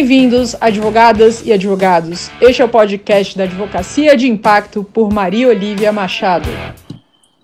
[0.00, 2.30] Bem-vindos, advogadas e advogados.
[2.40, 6.48] Este é o podcast da Advocacia de Impacto por Maria Olívia Machado.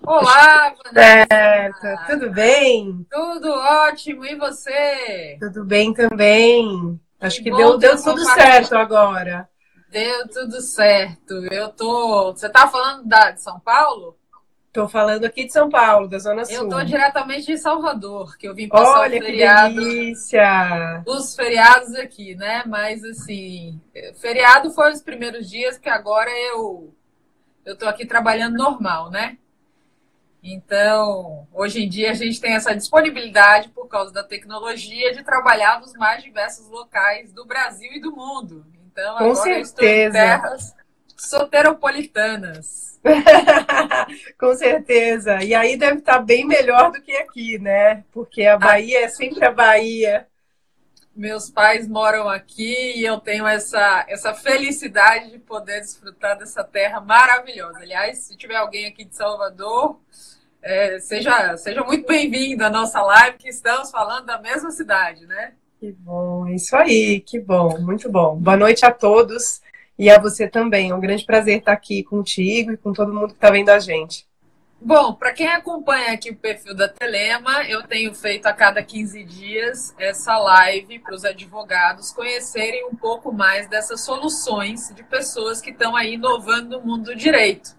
[0.03, 2.05] Olá, Vanessa.
[2.07, 3.05] Tudo bem?
[3.11, 4.25] Tudo ótimo.
[4.25, 5.37] E você?
[5.39, 6.99] Tudo bem também.
[7.21, 9.47] Acho que, que deu, deu tudo certo agora.
[9.91, 11.35] Deu tudo certo.
[11.51, 12.33] Eu tô.
[12.33, 14.16] Você tá falando da, de São Paulo?
[14.77, 16.53] Estou falando aqui de São Paulo, da Zona Sul.
[16.53, 19.73] Eu estou diretamente de Salvador, que eu vim passar Olha, o feriado.
[19.73, 21.03] Que delícia!
[21.03, 22.61] Os feriados aqui, né?
[22.63, 23.81] Mas assim,
[24.21, 26.93] feriado foi os primeiros dias, que agora eu
[27.65, 29.39] eu tô aqui trabalhando normal, né?
[30.43, 35.81] Então, hoje em dia a gente tem essa disponibilidade por causa da tecnologia de trabalhar
[35.81, 38.63] nos mais diversos locais do Brasil e do mundo.
[38.85, 39.57] Então, Com agora certeza.
[39.57, 40.75] eu estou em terras
[41.17, 42.86] soteropolitanas.
[44.39, 45.43] Com certeza.
[45.43, 48.03] E aí deve estar bem melhor do que aqui, né?
[48.11, 50.27] Porque a Bahia é sempre a Bahia.
[51.15, 57.01] Meus pais moram aqui e eu tenho essa, essa felicidade de poder desfrutar dessa terra
[57.01, 57.79] maravilhosa.
[57.79, 59.99] Aliás, se tiver alguém aqui de Salvador,
[60.61, 65.53] é, seja, seja muito bem-vindo à nossa live, que estamos falando da mesma cidade, né?
[65.79, 68.35] Que bom, isso aí, que bom, muito bom.
[68.35, 69.61] Boa noite a todos.
[69.97, 70.91] E a você também.
[70.91, 73.79] É um grande prazer estar aqui contigo e com todo mundo que está vendo a
[73.79, 74.27] gente.
[74.79, 79.23] Bom, para quem acompanha aqui o perfil da Telema, eu tenho feito a cada 15
[79.23, 85.71] dias essa live para os advogados conhecerem um pouco mais dessas soluções de pessoas que
[85.71, 87.75] estão aí inovando no mundo do direito,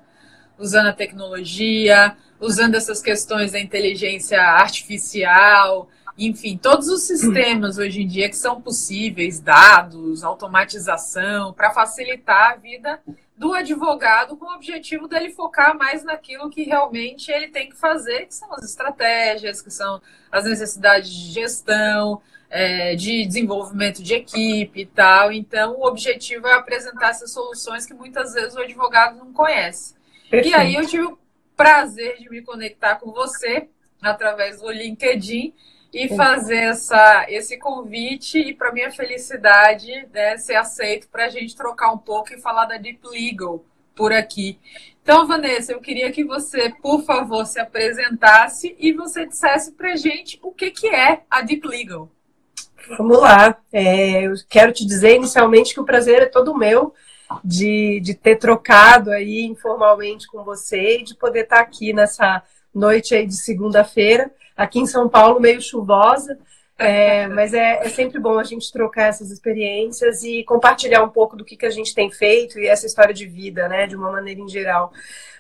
[0.59, 5.89] usando a tecnologia, usando essas questões da inteligência artificial,
[6.19, 12.57] enfim, todos os sistemas hoje em dia que são possíveis, dados, automatização, para facilitar a
[12.57, 13.01] vida
[13.37, 18.27] do advogado com o objetivo dele focar mais naquilo que realmente ele tem que fazer,
[18.27, 20.03] que são as estratégias, que são
[20.33, 25.31] as necessidades de gestão, é, de desenvolvimento de equipe e tal.
[25.31, 29.95] Então, o objetivo é apresentar essas soluções que muitas vezes o advogado não conhece.
[30.29, 30.49] Perfeito.
[30.49, 31.19] E aí eu tive o
[31.57, 33.69] prazer de me conectar com você
[34.03, 35.55] através do LinkedIn
[35.93, 41.57] e fazer essa, esse convite e, para minha felicidade, né, ser aceito para a gente
[41.57, 44.59] trocar um pouco e falar da Deep Legal por aqui.
[45.03, 49.97] Então, Vanessa, eu queria que você, por favor, se apresentasse e você dissesse para a
[49.97, 52.09] gente o que, que é a Deep Legal.
[52.97, 53.59] Vamos lá.
[53.73, 56.95] É, eu quero te dizer inicialmente que o prazer é todo meu
[57.43, 62.43] de, de ter trocado aí informalmente com você e de poder estar aqui nessa
[62.75, 66.37] noite aí de segunda-feira aqui em São Paulo meio chuvosa,
[66.77, 71.37] é, mas é, é, sempre bom a gente trocar essas experiências e compartilhar um pouco
[71.37, 74.11] do que, que a gente tem feito e essa história de vida, né, de uma
[74.11, 74.93] maneira em geral.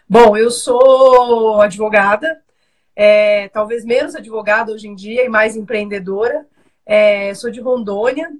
[0.09, 2.41] Bom, eu sou advogada,
[2.95, 6.47] é, talvez menos advogada hoje em dia e mais empreendedora.
[6.87, 8.31] É, sou de Rondônia,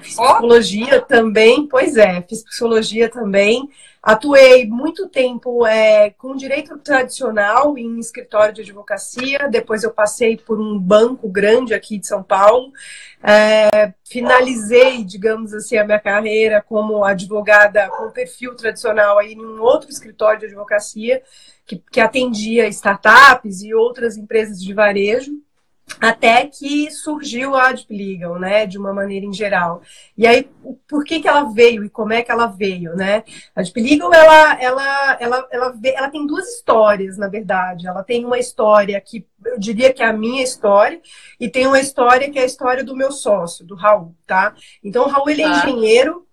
[0.00, 3.68] fiz psicologia também, pois é, fiz psicologia também.
[4.06, 10.60] Atuei muito tempo é, com direito tradicional em escritório de advocacia, depois eu passei por
[10.60, 12.70] um banco grande aqui de São Paulo.
[13.22, 19.62] É, finalizei, digamos assim, a minha carreira como advogada com perfil tradicional aí em um
[19.62, 21.22] outro escritório de advocacia
[21.64, 25.32] que, que atendia startups e outras empresas de varejo
[26.00, 29.82] até que surgiu a Adp Legal, né, de uma maneira em geral.
[30.16, 30.48] E aí,
[30.88, 33.22] por que, que ela veio e como é que ela veio, né?
[33.54, 37.86] A Adp Legal, ela, ela, ela, ela, ela tem duas histórias, na verdade.
[37.86, 41.00] Ela tem uma história que eu diria que é a minha história
[41.38, 44.54] e tem uma história que é a história do meu sócio, do Raul, tá?
[44.82, 45.58] Então, o Raul, ele é Tá.
[45.58, 46.26] engenheiro,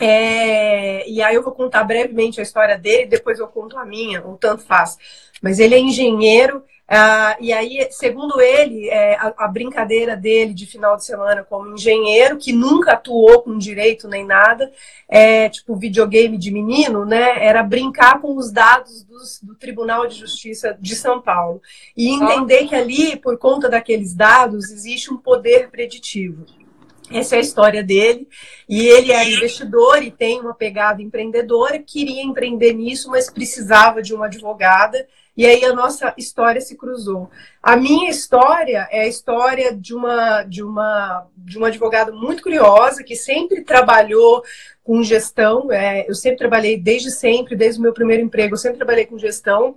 [0.00, 4.22] é, e aí eu vou contar brevemente a história dele, depois eu conto a minha,
[4.24, 4.96] ou tanto faz.
[5.42, 10.66] Mas ele é engenheiro, ah, e aí, segundo ele, é, a, a brincadeira dele de
[10.66, 14.70] final de semana como engenheiro, que nunca atuou com direito nem nada,
[15.08, 17.44] é, tipo videogame de menino, né?
[17.44, 21.60] Era brincar com os dados dos- do Tribunal de Justiça de São Paulo.
[21.96, 26.46] E entender que ali, por conta daqueles dados, existe um poder preditivo.
[27.10, 28.28] Essa é a história dele.
[28.68, 34.14] E ele era investidor e tem uma pegada empreendedora, queria empreender nisso, mas precisava de
[34.14, 35.06] uma advogada.
[35.36, 37.30] E aí a nossa história se cruzou.
[37.62, 43.04] A minha história é a história de uma de uma de uma advogada muito curiosa
[43.04, 44.42] que sempre trabalhou
[44.82, 45.70] com gestão.
[45.70, 49.18] É, eu sempre trabalhei desde sempre, desde o meu primeiro emprego, eu sempre trabalhei com
[49.18, 49.76] gestão.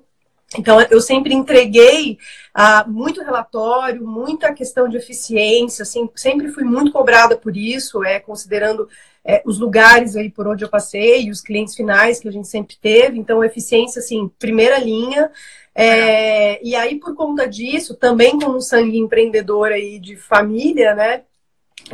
[0.57, 2.17] Então, eu sempre entreguei
[2.53, 8.19] ah, muito relatório, muita questão de eficiência, assim, sempre fui muito cobrada por isso, é,
[8.19, 8.89] considerando
[9.29, 12.75] é, os lugares aí por onde eu passei os clientes finais que a gente sempre
[12.81, 13.19] teve.
[13.19, 15.29] Então, eficiência, assim, primeira linha.
[15.75, 21.21] É, e aí, por conta disso, também com um sangue empreendedor aí de família, né?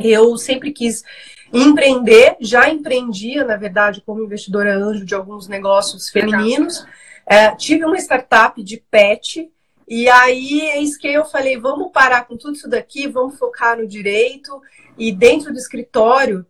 [0.02, 1.04] Eu sempre quis
[1.52, 2.38] empreender.
[2.40, 6.86] Já empreendia, na verdade, como investidora anjo de alguns negócios femininos.
[7.26, 9.46] É, tive uma startup de pet.
[9.86, 13.86] E aí, eis que eu falei, vamos parar com tudo isso daqui, vamos focar no
[13.86, 14.58] direito.
[14.96, 16.46] E dentro do escritório,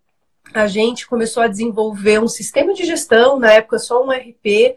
[0.54, 4.76] a gente começou a desenvolver um sistema de gestão, na época só um RP,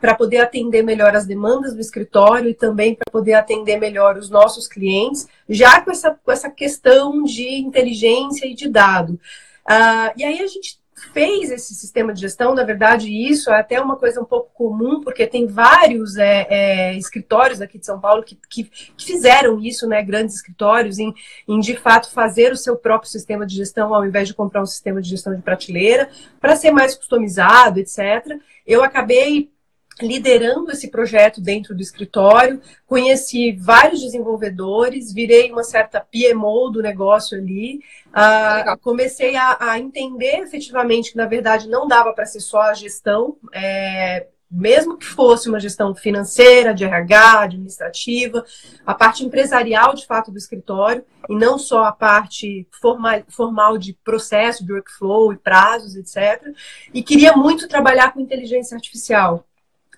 [0.00, 4.28] para poder atender melhor as demandas do escritório e também para poder atender melhor os
[4.28, 9.18] nossos clientes, já com essa, com essa questão de inteligência e de dado.
[9.64, 10.81] Uh, e aí a gente
[11.12, 15.00] fez esse sistema de gestão, na verdade, isso é até uma coisa um pouco comum,
[15.00, 19.86] porque tem vários é, é, escritórios aqui de São Paulo que, que, que, fizeram isso,
[19.86, 21.12] né, grandes escritórios, em,
[21.46, 24.66] em de fato fazer o seu próprio sistema de gestão, ao invés de comprar um
[24.66, 26.08] sistema de gestão de prateleira,
[26.40, 28.38] para ser mais customizado, etc.
[28.66, 29.51] Eu acabei
[30.00, 37.36] liderando esse projeto dentro do escritório, conheci vários desenvolvedores, virei uma certa PMO do negócio
[37.36, 42.62] ali, uh, comecei a, a, entender efetivamente que, na verdade, não dava para ser só
[42.62, 48.44] a gestão, é, mesmo que fosse uma gestão financeira, de RH, administrativa,
[48.84, 53.94] a parte empresarial, de fato, do escritório, e não só a parte formal, formal de
[54.04, 56.54] processo, de workflow e prazos, etc.
[56.92, 59.46] E queria muito trabalhar com inteligência artificial.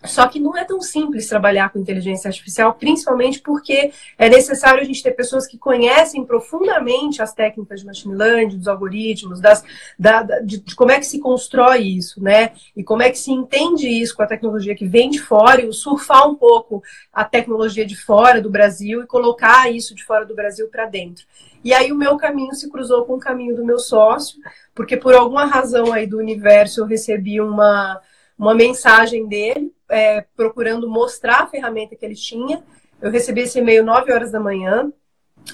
[0.04, 4.84] Só que não é tão simples trabalhar com inteligência artificial, principalmente porque é necessário a
[4.84, 9.64] gente ter pessoas que conhecem profundamente as técnicas de machine learning, dos algoritmos, das,
[9.98, 12.52] da, de, de, como é que se constrói isso, né?
[12.76, 15.72] E como é que se entende isso com a tecnologia que vem de fora e
[15.72, 20.34] surfar um pouco a tecnologia de fora do Brasil e colocar isso de fora do
[20.34, 21.24] Brasil para dentro.
[21.64, 24.38] E aí o meu caminho se cruzou com o caminho do meu sócio,
[24.74, 28.00] porque por alguma razão aí do universo eu recebi uma
[28.38, 32.62] uma mensagem dele é, procurando mostrar a ferramenta que ele tinha.
[33.00, 34.92] Eu recebi esse e-mail 9 horas da manhã.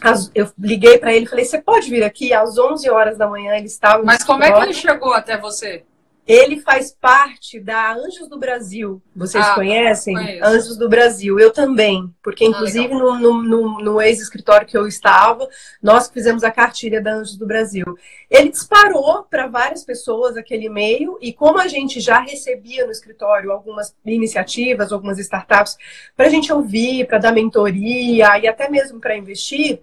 [0.00, 2.32] As, eu liguei para ele e falei: Você pode vir aqui?
[2.32, 4.02] Às 11 horas da manhã ele estava.
[4.04, 5.84] Mas como é que ele chegou até você?
[6.26, 9.02] Ele faz parte da Anjos do Brasil.
[9.14, 10.14] Vocês ah, conhecem?
[10.14, 10.44] Conheço.
[10.44, 11.38] Anjos do Brasil.
[11.40, 12.12] Eu também.
[12.22, 15.48] Porque, ah, inclusive, ah, no, no, no, no ex-escritório que eu estava,
[15.82, 17.84] nós fizemos a cartilha da Anjos do Brasil.
[18.30, 23.50] Ele disparou para várias pessoas aquele e-mail, e como a gente já recebia no escritório
[23.50, 25.76] algumas iniciativas, algumas startups,
[26.16, 29.80] para a gente ouvir, para dar mentoria e até mesmo para investir,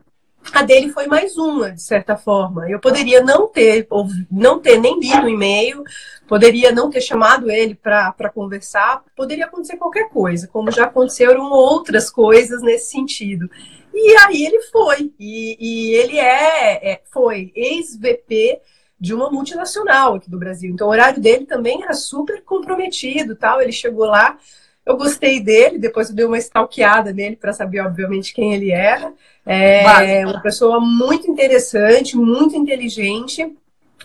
[0.53, 2.69] a dele foi mais uma, de certa forma.
[2.69, 5.83] Eu poderia não ter, ou não ter nem lido o e-mail,
[6.27, 12.09] poderia não ter chamado ele para conversar, poderia acontecer qualquer coisa, como já aconteceram outras
[12.09, 13.49] coisas nesse sentido.
[13.94, 18.61] E aí ele foi, e, e ele é, é foi ex-VP
[19.00, 20.71] de uma multinacional aqui do Brasil.
[20.71, 23.61] Então o horário dele também era super comprometido, tal.
[23.61, 24.38] Ele chegou lá,
[24.88, 29.13] eu gostei dele, depois eu dei uma stalkeada nele para saber, obviamente, quem ele era.
[29.45, 33.54] É uma pessoa muito interessante, muito inteligente.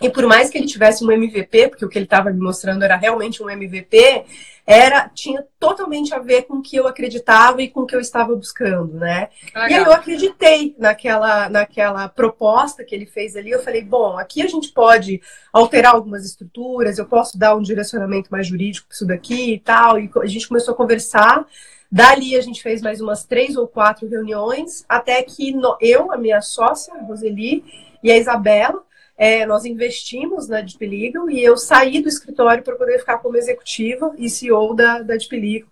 [0.02, 2.82] E por mais que ele tivesse um MVP, porque o que ele estava me mostrando
[2.82, 4.24] era realmente um MVP,
[4.66, 8.00] era tinha totalmente a ver com o que eu acreditava e com o que eu
[8.00, 9.28] estava buscando, né?
[9.54, 9.70] Legal.
[9.70, 13.50] E aí eu acreditei naquela, naquela proposta que ele fez ali.
[13.50, 15.20] Eu falei, bom, aqui a gente pode
[15.52, 19.98] alterar algumas estruturas, eu posso dar um direcionamento mais jurídico para isso daqui e tal.
[19.98, 21.44] E a gente começou a conversar.
[21.90, 26.16] Dali a gente fez mais umas três ou quatro reuniões, até que no, eu, a
[26.16, 27.62] minha sócia, a Roseli,
[28.02, 28.82] e a Isabela,
[29.22, 33.36] é, nós investimos na Deep Legal e eu saí do escritório para poder ficar como
[33.36, 35.68] executiva e CEO da, da Deep Legal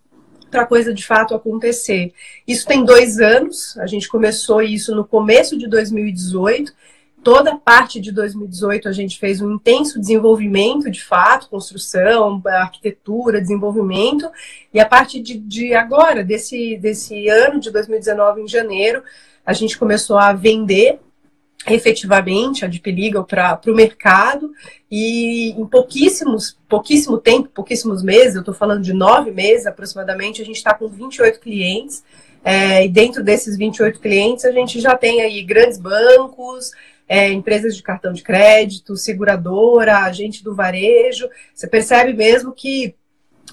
[0.49, 2.13] para a coisa de fato acontecer.
[2.47, 6.73] Isso tem dois anos, a gente começou isso no começo de 2018.
[7.21, 13.41] Toda a parte de 2018 a gente fez um intenso desenvolvimento de fato, construção, arquitetura,
[13.41, 14.31] desenvolvimento.
[14.73, 19.03] E a partir de, de agora, desse, desse ano de 2019, em janeiro,
[19.45, 21.01] a gente começou a vender
[21.67, 24.51] efetivamente a Deep Legal para o mercado
[24.89, 30.45] e em pouquíssimos, pouquíssimo tempo, pouquíssimos meses, eu estou falando de nove meses aproximadamente, a
[30.45, 32.03] gente está com 28 clientes
[32.43, 36.71] é, e dentro desses 28 clientes a gente já tem aí grandes bancos,
[37.07, 41.29] é, empresas de cartão de crédito, seguradora, agente do varejo.
[41.53, 42.95] Você percebe mesmo que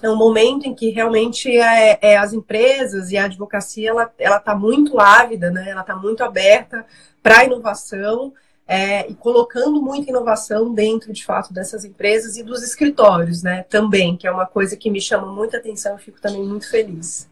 [0.03, 4.55] é um momento em que realmente é, é, as empresas e a advocacia ela está
[4.55, 5.69] muito ávida, né?
[5.69, 6.85] ela está muito aberta
[7.23, 8.33] para inovação
[8.67, 13.63] é, e colocando muita inovação dentro, de fato, dessas empresas e dos escritórios, né?
[13.63, 17.27] Também, que é uma coisa que me chama muita atenção e fico também muito feliz.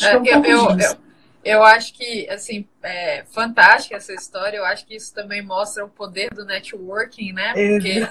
[0.00, 1.05] É, é um eu, eu, eu,
[1.50, 4.56] eu, acho que, assim, é fantástica essa história.
[4.56, 7.52] Eu acho que isso também mostra o poder do networking, né?
[7.52, 8.08] Porque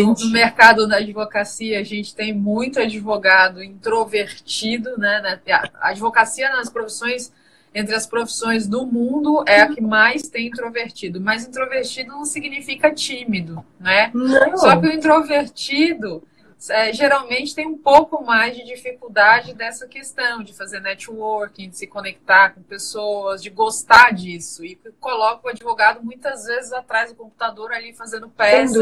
[0.00, 5.40] no, no mercado da advocacia a gente tem muito advogado introvertido, né?
[5.80, 7.32] A advocacia nas profissões
[7.74, 11.20] entre as profissões do mundo, é a que mais tem introvertido.
[11.20, 14.12] Mas introvertido não significa tímido, né?
[14.14, 14.56] Não.
[14.56, 16.22] Só que o introvertido
[16.70, 21.86] é, geralmente tem um pouco mais de dificuldade dessa questão de fazer networking, de se
[21.86, 24.64] conectar com pessoas, de gostar disso.
[24.64, 28.78] E coloca o advogado muitas vezes atrás do computador ali fazendo peça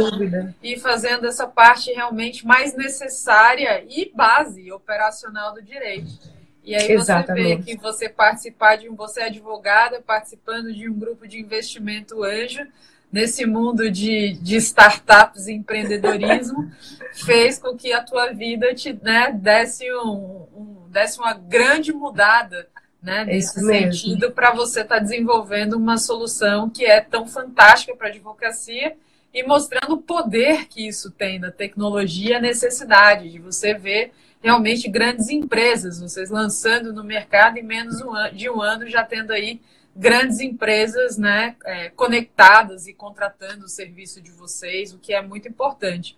[0.63, 6.11] e fazendo essa parte realmente mais necessária e base operacional do direito.
[6.65, 7.43] E aí Exatamente.
[7.43, 11.41] você vê que você participar de um, você é advogada, participando de um grupo de
[11.41, 12.65] investimento anjo,
[13.13, 16.73] nesse mundo de, de startups e empreendedorismo
[17.27, 22.67] fez com que a tua vida te né, desse, um, um, desse uma grande mudada
[23.03, 28.07] né, nesse sentido para você estar tá desenvolvendo uma solução que é tão fantástica para
[28.07, 28.97] a advocacia
[29.35, 34.89] e mostrando o poder que isso tem da tecnologia, a necessidade de você ver realmente
[34.89, 38.03] grandes empresas, vocês lançando no mercado em menos
[38.35, 39.61] de um ano já tendo aí
[39.95, 45.49] grandes empresas né, é, conectadas e contratando o serviço de vocês, o que é muito
[45.49, 46.17] importante.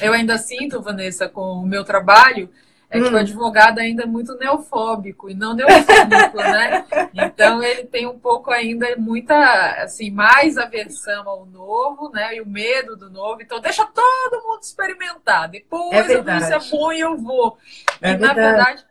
[0.00, 2.50] Eu ainda sinto, Vanessa, com o meu trabalho,
[2.90, 3.02] é hum.
[3.02, 3.18] que o hum.
[3.18, 6.84] advogado ainda é muito neofóbico e não neofóbico, né?
[7.14, 9.36] Então ele tem um pouco ainda muita,
[9.82, 12.36] assim, mais aversão ao novo, né?
[12.36, 13.40] E o medo do novo.
[13.40, 15.48] Então deixa todo mundo experimentar.
[15.48, 17.56] Depois é eu é bom e eu vou.
[18.00, 18.26] É e verdade.
[18.26, 18.84] na verdade,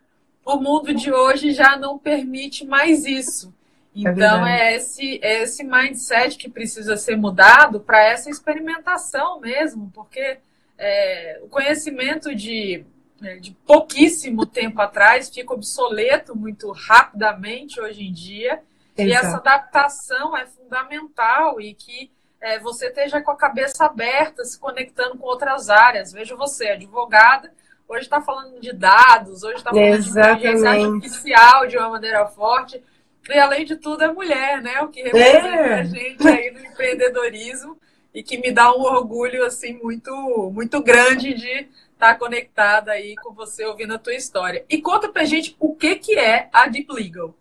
[0.46, 3.54] o mundo de hoje já não permite mais isso.
[3.95, 9.39] É então, é, é, esse, é esse mindset que precisa ser mudado para essa experimentação
[9.39, 10.39] mesmo, porque
[10.77, 12.83] é, o conhecimento de,
[13.21, 18.62] é, de pouquíssimo tempo atrás fica obsoleto muito rapidamente hoje em dia,
[18.97, 19.09] Exato.
[19.09, 22.09] e essa adaptação é fundamental e que
[22.41, 26.12] é, você esteja com a cabeça aberta, se conectando com outras áreas.
[26.12, 27.53] Veja você, advogada,
[27.88, 30.41] hoje está falando de dados, hoje está falando Exatamente.
[30.41, 32.83] de inteligência artificial de uma maneira forte
[33.30, 34.82] e além de tudo, é mulher, né?
[34.82, 35.74] O que representa é.
[35.74, 37.77] a gente aí no empreendedorismo
[38.13, 40.12] e que me dá um orgulho assim muito
[40.53, 44.65] muito grande de estar tá conectada aí com você ouvindo a tua história.
[44.70, 47.34] E conta pra gente o que que é a Deep Legal.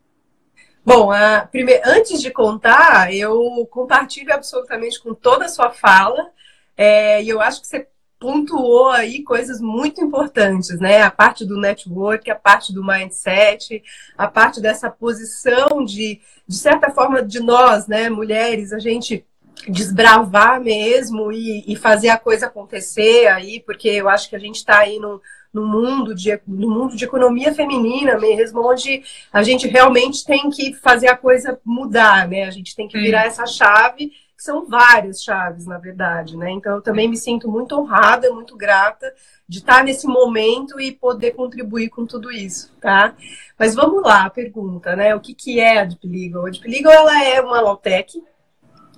[0.85, 6.31] Bom, a, primeiro, antes de contar, eu compartilho absolutamente com toda a sua fala.
[6.77, 7.87] É, e eu acho que você
[8.23, 11.03] pontuou aí coisas muito importantes, né?
[11.03, 13.83] A parte do network, a parte do mindset,
[14.17, 19.27] a parte dessa posição de, de certa forma, de nós, né, mulheres, a gente
[19.69, 24.57] desbravar mesmo e, e fazer a coisa acontecer aí, porque eu acho que a gente
[24.57, 25.21] está aí no,
[25.53, 29.03] no mundo de no mundo de economia feminina mesmo, onde
[29.33, 32.45] a gente realmente tem que fazer a coisa mudar, né?
[32.45, 34.13] A gente tem que virar essa chave
[34.43, 36.51] são várias chaves, na verdade, né?
[36.51, 39.15] Então, eu também me sinto muito honrada, muito grata
[39.49, 43.15] de estar nesse momento e poder contribuir com tudo isso, tá?
[43.57, 45.15] Mas vamos lá, a pergunta, né?
[45.15, 46.47] O que, que é a Deep Legal?
[46.47, 48.21] A Deep Legal, ela é uma Lawtech,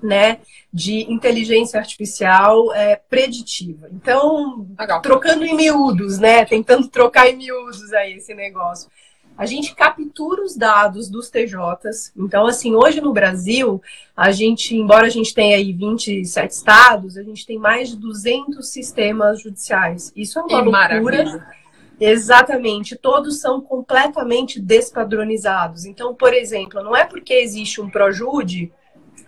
[0.02, 0.38] né,
[0.72, 3.88] de inteligência artificial é, preditiva.
[3.90, 5.00] Então, Legal.
[5.00, 8.90] trocando em miúdos, né, tentando trocar em miúdos aí esse negócio
[9.36, 12.12] a gente captura os dados dos TJs.
[12.16, 13.82] Então, assim, hoje no Brasil,
[14.16, 18.66] a gente, embora a gente tenha aí 27 estados, a gente tem mais de 200
[18.66, 20.12] sistemas judiciais.
[20.14, 20.70] Isso é uma loucura.
[20.70, 21.64] Maravilha.
[22.00, 25.84] Exatamente, todos são completamente despadronizados.
[25.84, 28.72] Então, por exemplo, não é porque existe um Projude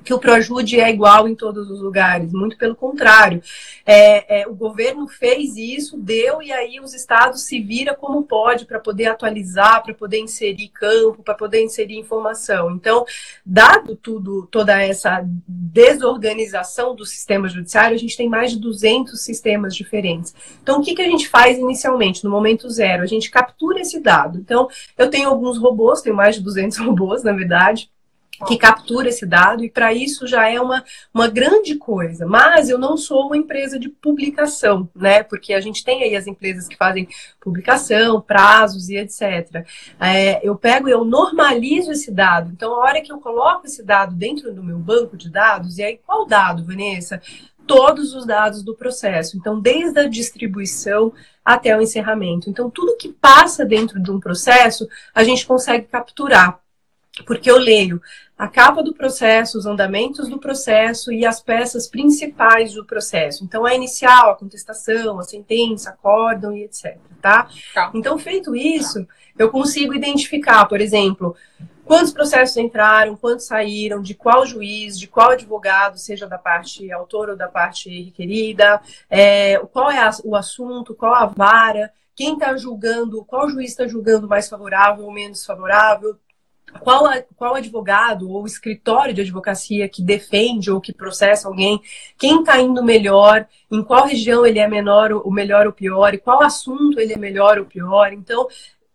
[0.06, 3.42] que o Projude é igual em todos os lugares, muito pelo contrário.
[3.84, 8.66] É, é, o governo fez isso, deu, e aí os estados se vira como pode
[8.66, 12.70] para poder atualizar, para poder inserir campo, para poder inserir informação.
[12.70, 13.04] Então,
[13.44, 19.74] dado tudo, toda essa desorganização do sistema judiciário, a gente tem mais de 200 sistemas
[19.74, 20.32] diferentes.
[20.62, 23.02] Então, o que, que a gente faz inicialmente, no momento zero?
[23.02, 24.38] A gente captura esse dado.
[24.38, 27.90] Então, eu tenho alguns robôs, tenho mais de 200 robôs, na verdade,
[28.46, 32.26] que captura esse dado, e para isso já é uma, uma grande coisa.
[32.26, 35.22] Mas eu não sou uma empresa de publicação, né?
[35.22, 37.08] Porque a gente tem aí as empresas que fazem
[37.40, 39.66] publicação, prazos e etc.
[40.00, 42.50] É, eu pego, eu normalizo esse dado.
[42.52, 45.82] Então, a hora que eu coloco esse dado dentro do meu banco de dados, e
[45.82, 47.20] aí qual dado, Vanessa?
[47.66, 49.36] Todos os dados do processo.
[49.36, 51.12] Então, desde a distribuição
[51.44, 52.50] até o encerramento.
[52.50, 56.60] Então, tudo que passa dentro de um processo, a gente consegue capturar
[57.24, 58.00] porque eu leio
[58.36, 63.42] a capa do processo, os andamentos do processo e as peças principais do processo.
[63.42, 66.98] Então, a inicial, a contestação, a sentença, acórdão e etc.
[67.22, 67.48] Tá?
[67.72, 67.90] tá?
[67.94, 69.06] Então, feito isso,
[69.38, 71.34] eu consigo identificar, por exemplo,
[71.82, 77.32] quantos processos entraram, quantos saíram, de qual juiz, de qual advogado, seja da parte autora
[77.32, 82.54] ou da parte requerida, é, qual é a, o assunto, qual a vara, quem está
[82.56, 86.18] julgando, qual juiz está julgando mais favorável ou menos favorável,
[86.80, 87.04] qual,
[87.36, 91.80] qual advogado ou escritório de advocacia que defende ou que processa alguém,
[92.18, 96.18] quem está indo melhor, em qual região ele é menor, o melhor ou pior, e
[96.18, 98.12] qual assunto ele é melhor ou pior.
[98.12, 98.46] Então,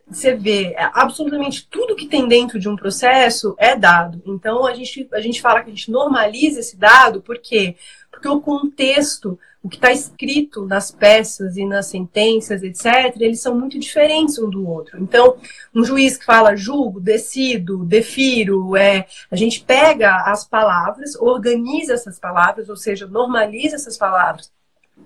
[0.08, 4.22] você vê, é, absolutamente tudo que tem dentro de um processo é dado.
[4.25, 7.75] Então, a gente, a gente fala que a gente normaliza esse dado, por quê?
[8.12, 13.58] Porque o contexto, o que está escrito nas peças e nas sentenças, etc., eles são
[13.58, 15.01] muito diferentes um do outro.
[15.01, 15.38] Então,
[15.74, 22.20] um juiz que fala julgo, decido, defiro, é, a gente pega as palavras, organiza essas
[22.20, 24.51] palavras, ou seja, normaliza essas palavras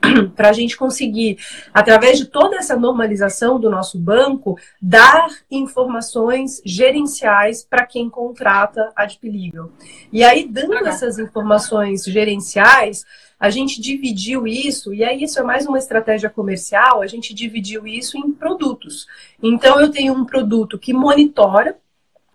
[0.36, 1.38] para a gente conseguir,
[1.74, 9.06] através de toda essa normalização do nosso banco, dar informações gerenciais para quem contrata a
[9.24, 9.72] Legal.
[10.12, 13.04] E aí, dando essas informações gerenciais,
[13.40, 17.86] a gente dividiu isso, e aí isso é mais uma estratégia comercial, a gente dividiu
[17.86, 19.08] isso em produtos.
[19.42, 21.78] Então, eu tenho um produto que monitora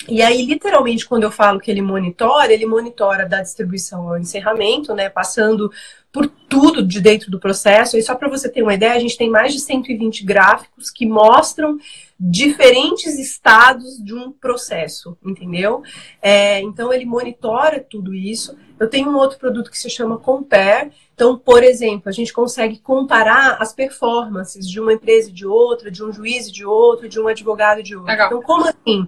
[0.08, 4.94] e aí, literalmente, quando eu falo que ele monitora, ele monitora da distribuição ao encerramento,
[4.94, 5.08] né?
[5.08, 5.70] Passando
[6.12, 7.96] por tudo de dentro do processo.
[7.96, 11.06] E só para você ter uma ideia, a gente tem mais de 120 gráficos que
[11.06, 11.78] mostram
[12.20, 15.82] diferentes estados de um processo, entendeu?
[16.20, 18.54] É, então ele monitora tudo isso.
[18.78, 20.92] Eu tenho um outro produto que se chama Compare.
[21.14, 25.90] Então, por exemplo, a gente consegue comparar as performances de uma empresa e de outra,
[25.90, 28.10] de um juiz e de outro, de um advogado e de outro.
[28.10, 28.26] Legal.
[28.26, 29.06] Então, como assim?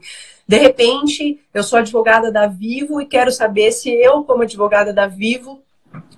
[0.49, 5.07] De repente, eu sou advogada da Vivo e quero saber se eu, como advogada da
[5.07, 5.63] Vivo,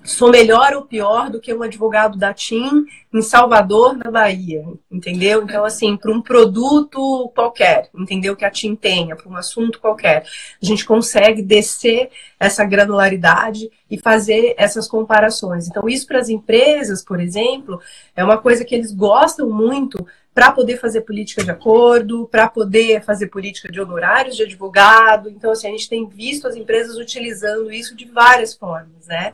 [0.03, 5.41] sou melhor ou pior do que um advogado da TIM em Salvador, na Bahia, entendeu?
[5.43, 8.35] Então, assim, para um produto qualquer, entendeu?
[8.35, 10.23] Que a TIM tenha, para um assunto qualquer,
[10.61, 15.67] a gente consegue descer essa granularidade e fazer essas comparações.
[15.67, 17.81] Então, isso para as empresas, por exemplo,
[18.15, 23.01] é uma coisa que eles gostam muito para poder fazer política de acordo, para poder
[23.01, 25.29] fazer política de honorários de advogado.
[25.29, 29.33] Então, assim, a gente tem visto as empresas utilizando isso de várias formas, né?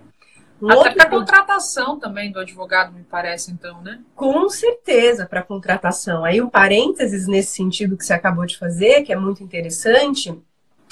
[0.70, 4.00] Até para contratação também do advogado, me parece, então, né?
[4.16, 6.24] Com certeza, para contratação.
[6.24, 10.38] Aí um parênteses nesse sentido que você acabou de fazer, que é muito interessante.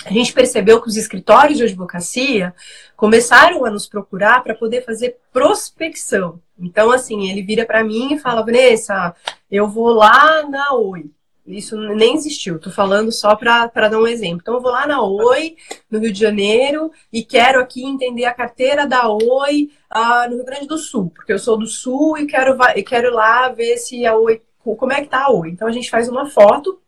[0.05, 2.53] A gente percebeu que os escritórios de advocacia
[2.95, 6.41] começaram a nos procurar para poder fazer prospecção.
[6.58, 9.13] Então, assim, ele vira para mim e fala: Vanessa,
[9.51, 11.12] eu vou lá na Oi.
[11.50, 14.40] Isso nem existiu, estou falando só para dar um exemplo.
[14.42, 15.56] Então, eu vou lá na Oi,
[15.90, 20.46] no Rio de Janeiro, e quero aqui entender a carteira da Oi uh, no Rio
[20.46, 24.06] Grande do Sul, porque eu sou do Sul e quero, e quero lá ver se
[24.06, 25.50] a Oi, como é que tá a Oi.
[25.50, 26.80] Então, a gente faz uma foto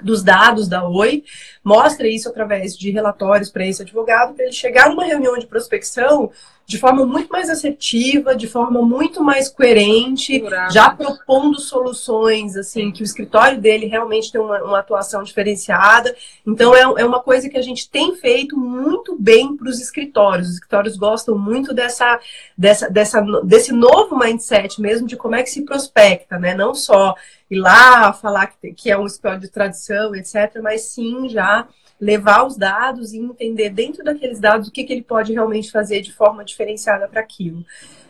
[0.00, 1.24] dos dados da Oi,
[1.64, 6.30] mostra isso através de relatórios para esse advogado, para ele chegar numa reunião de prospecção
[6.68, 13.00] de forma muito mais assertiva, de forma muito mais coerente, já propondo soluções, assim, que
[13.00, 16.14] o escritório dele realmente tem uma, uma atuação diferenciada.
[16.46, 20.48] Então, é, é, uma coisa que a gente tem feito muito bem para os escritórios.
[20.48, 22.20] Os escritórios gostam muito dessa,
[22.56, 26.54] dessa, dessa, desse novo mindset mesmo, de como é que se prospecta, né?
[26.54, 27.14] Não só
[27.50, 31.66] ir lá falar que, que é um escritório de tradição, etc., mas sim já
[32.00, 36.00] levar os dados e entender dentro daqueles dados o que, que ele pode realmente fazer
[36.00, 37.64] de forma diferenciada para aquilo.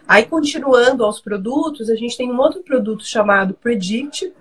[0.06, 4.32] Aí, continuando aos produtos, a gente tem um outro produto chamado Predict,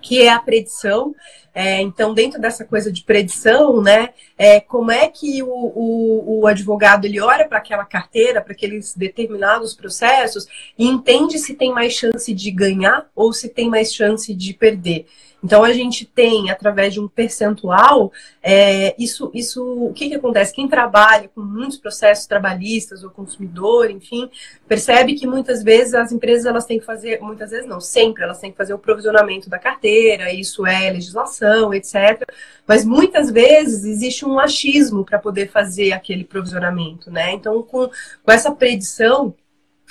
[0.00, 1.14] que é a predição.
[1.54, 6.46] É, então, dentro dessa coisa de predição, né, é, como é que o, o, o
[6.46, 10.46] advogado ele olha para aquela carteira, para aqueles determinados processos
[10.78, 15.06] e entende se tem mais chance de ganhar ou se tem mais chance de perder.
[15.42, 20.52] Então a gente tem, através de um percentual, é, isso, isso, o que, que acontece?
[20.52, 24.28] Quem trabalha com muitos processos trabalhistas ou consumidor, enfim,
[24.66, 28.40] percebe que muitas vezes as empresas elas têm que fazer, muitas vezes não, sempre elas
[28.40, 32.28] têm que fazer o provisionamento da carteira, isso é legislação, etc.
[32.66, 37.32] Mas muitas vezes existe um achismo para poder fazer aquele provisionamento, né?
[37.32, 37.88] Então, com,
[38.22, 39.34] com essa predição,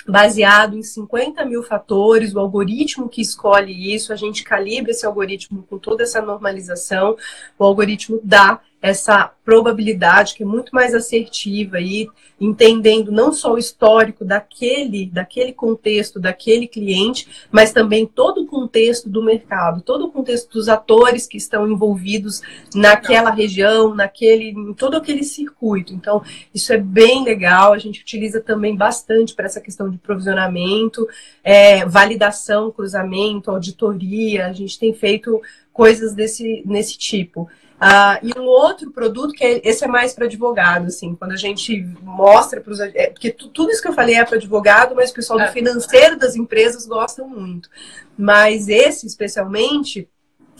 [0.08, 5.62] baseado em 50 mil fatores, o algoritmo que escolhe isso, a gente calibra esse algoritmo
[5.68, 7.16] com toda essa normalização,
[7.58, 12.08] o algoritmo dá essa probabilidade que é muito mais assertiva e
[12.40, 19.08] entendendo não só o histórico daquele, daquele contexto, daquele cliente, mas também todo o contexto
[19.08, 22.42] do mercado, todo o contexto dos atores que estão envolvidos
[22.74, 25.94] naquela região, naquele, em todo aquele circuito.
[25.94, 26.22] Então,
[26.54, 31.08] isso é bem legal, a gente utiliza também bastante para essa questão de provisionamento,
[31.42, 35.40] é, validação, cruzamento, auditoria, a gente tem feito
[35.72, 37.48] coisas desse, nesse tipo.
[37.78, 41.36] Uh, e um outro produto que é, esse é mais para advogado, assim, quando a
[41.36, 42.80] gente mostra para os.
[42.80, 45.52] É, porque tudo isso que eu falei é para advogado, mas o pessoal do é.
[45.52, 47.70] financeiro das empresas gostam muito.
[48.18, 50.08] Mas esse, especialmente,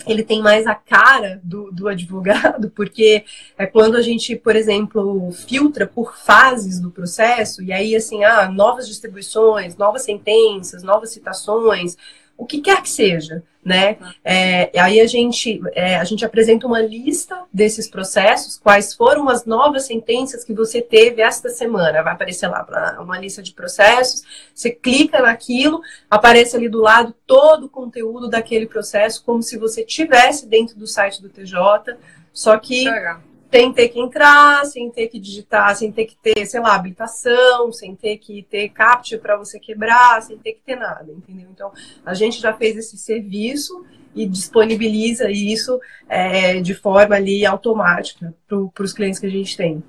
[0.07, 3.24] ele tem mais a cara do, do advogado, porque
[3.57, 8.48] é quando a gente, por exemplo, filtra por fases do processo, e aí, assim, ah,
[8.48, 11.96] novas distribuições, novas sentenças, novas citações,
[12.38, 13.98] o que quer que seja, né?
[14.24, 19.44] É, aí a gente, é, a gente apresenta uma lista desses processos, quais foram as
[19.44, 22.01] novas sentenças que você teve esta semana.
[22.01, 24.22] Vai aparecer lá uma lista de processos,
[24.55, 29.85] você clica naquilo, aparece ali do lado todo o conteúdo daquele processo, como se você
[29.85, 31.98] tivesse dentro do site do TJ,
[32.33, 36.44] só que Legal sem ter que entrar, sem ter que digitar, sem ter que ter,
[36.46, 40.76] sei lá, habilitação, sem ter que ter captcha para você quebrar, sem ter que ter
[40.76, 41.48] nada, entendeu?
[41.50, 41.72] Então,
[42.04, 43.84] a gente já fez esse serviço
[44.14, 49.82] e disponibiliza isso é, de forma ali automática para os clientes que a gente tem.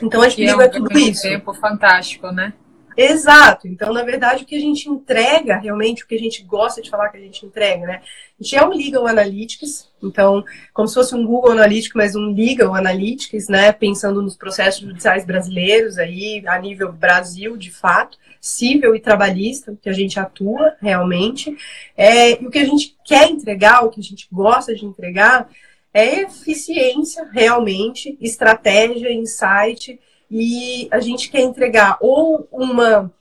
[0.00, 1.22] Então, a gente é um tudo isso.
[1.22, 2.52] tempo fantástico, né?
[2.96, 3.66] Exato.
[3.66, 6.90] Então, na verdade, o que a gente entrega, realmente, o que a gente gosta de
[6.90, 8.02] falar que a gente entrega, né?
[8.38, 12.34] A gente é um Legal Analytics, então, como se fosse um Google Analytics, mas um
[12.34, 13.72] Legal Analytics, né?
[13.72, 19.88] Pensando nos processos judiciais brasileiros aí, a nível Brasil, de fato, civil e trabalhista, que
[19.88, 21.56] a gente atua realmente.
[21.96, 25.48] É, e o que a gente quer entregar, o que a gente gosta de entregar,
[25.94, 30.00] é eficiência, realmente, estratégia, insight
[30.34, 33.12] e a gente quer entregar ou uma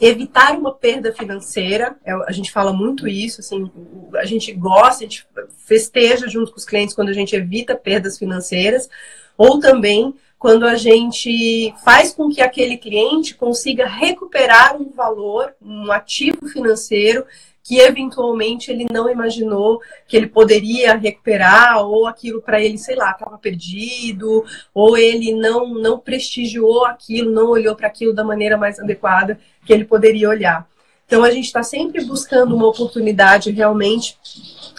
[0.00, 3.70] evitar uma perda financeira, é, a gente fala muito isso, assim,
[4.14, 5.26] a gente gosta, a gente
[5.66, 8.88] festeja junto com os clientes quando a gente evita perdas financeiras,
[9.36, 15.90] ou também quando a gente faz com que aquele cliente consiga recuperar um valor, um
[15.90, 17.24] ativo financeiro
[17.64, 23.12] que eventualmente ele não imaginou que ele poderia recuperar, ou aquilo para ele, sei lá,
[23.12, 28.78] estava perdido, ou ele não, não prestigiou aquilo, não olhou para aquilo da maneira mais
[28.78, 30.68] adequada que ele poderia olhar.
[31.06, 34.18] Então a gente está sempre buscando uma oportunidade realmente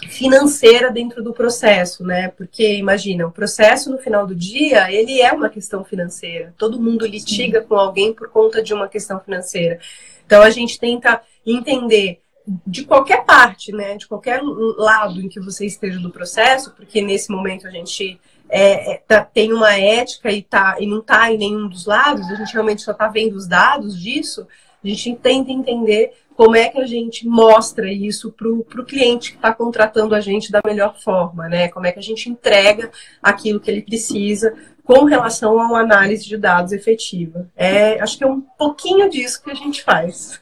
[0.08, 2.28] financeira dentro do processo, né?
[2.28, 6.54] Porque imagina, o processo no final do dia, ele é uma questão financeira.
[6.56, 7.66] Todo mundo litiga Sim.
[7.66, 9.80] com alguém por conta de uma questão financeira.
[10.24, 12.20] Então a gente tenta entender
[12.66, 17.30] de qualquer parte, né, de qualquer lado em que você esteja do processo, porque nesse
[17.30, 21.38] momento a gente é, é, tá, tem uma ética e, tá, e não está em
[21.38, 24.46] nenhum dos lados, a gente realmente só está vendo os dados disso,
[24.82, 29.38] a gente tenta entender como é que a gente mostra isso para o cliente que
[29.38, 31.68] está contratando a gente da melhor forma, né?
[31.68, 32.90] Como é que a gente entrega
[33.22, 34.54] aquilo que ele precisa
[34.84, 37.48] com relação a uma análise de dados efetiva.
[37.56, 40.40] É, acho que é um pouquinho disso que a gente faz.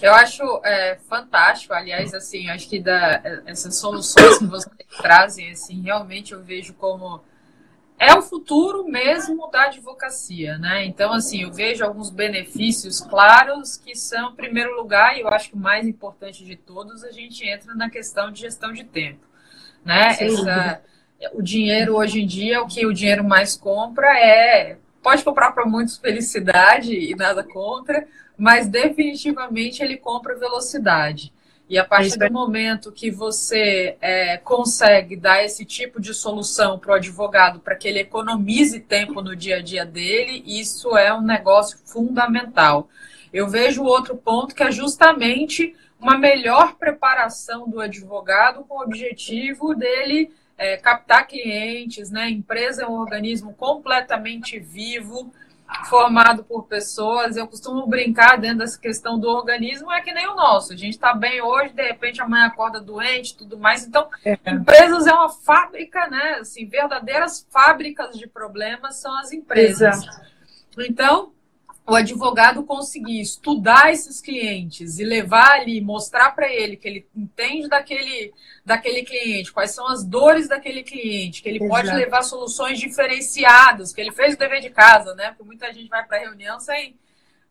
[0.00, 5.80] Eu acho é, fantástico, aliás, assim, acho que da, essas soluções que vocês trazem, assim,
[5.82, 7.20] realmente eu vejo como
[7.98, 10.84] é o futuro mesmo da advocacia, né?
[10.84, 15.48] Então, assim, eu vejo alguns benefícios claros que são, em primeiro lugar, e eu acho
[15.50, 19.24] que o mais importante de todos, a gente entra na questão de gestão de tempo,
[19.82, 20.14] né?
[20.20, 20.82] Essa,
[21.32, 25.64] o dinheiro hoje em dia, o que o dinheiro mais compra é pode comprar para
[25.64, 31.32] muitos felicidade e nada contra, mas definitivamente ele compra velocidade.
[31.68, 36.92] E a partir do momento que você é, consegue dar esse tipo de solução para
[36.92, 41.22] o advogado para que ele economize tempo no dia a dia dele, isso é um
[41.22, 42.88] negócio fundamental.
[43.32, 49.74] Eu vejo outro ponto que é justamente uma melhor preparação do advogado com o objetivo
[49.74, 52.22] dele é, captar clientes, né?
[52.22, 55.32] A empresa é um organismo completamente vivo,
[55.88, 57.36] formado por pessoas.
[57.36, 60.72] Eu costumo brincar dentro dessa questão do organismo, é que nem o nosso.
[60.72, 63.86] A gente está bem hoje, de repente amanhã acorda doente, tudo mais.
[63.86, 64.38] Então, é.
[64.46, 66.38] empresas é uma fábrica, né?
[66.40, 70.02] Assim, verdadeiras fábricas de problemas são as empresas.
[70.02, 70.26] Exato.
[70.78, 71.32] Então,
[71.88, 77.68] o advogado conseguir estudar esses clientes e levar ali, mostrar para ele que ele entende
[77.68, 78.32] daquele,
[78.64, 81.70] daquele cliente, quais são as dores daquele cliente, que ele Exato.
[81.70, 85.28] pode levar soluções diferenciadas, que ele fez o dever de casa, né?
[85.28, 86.96] Porque muita gente vai para reunião sem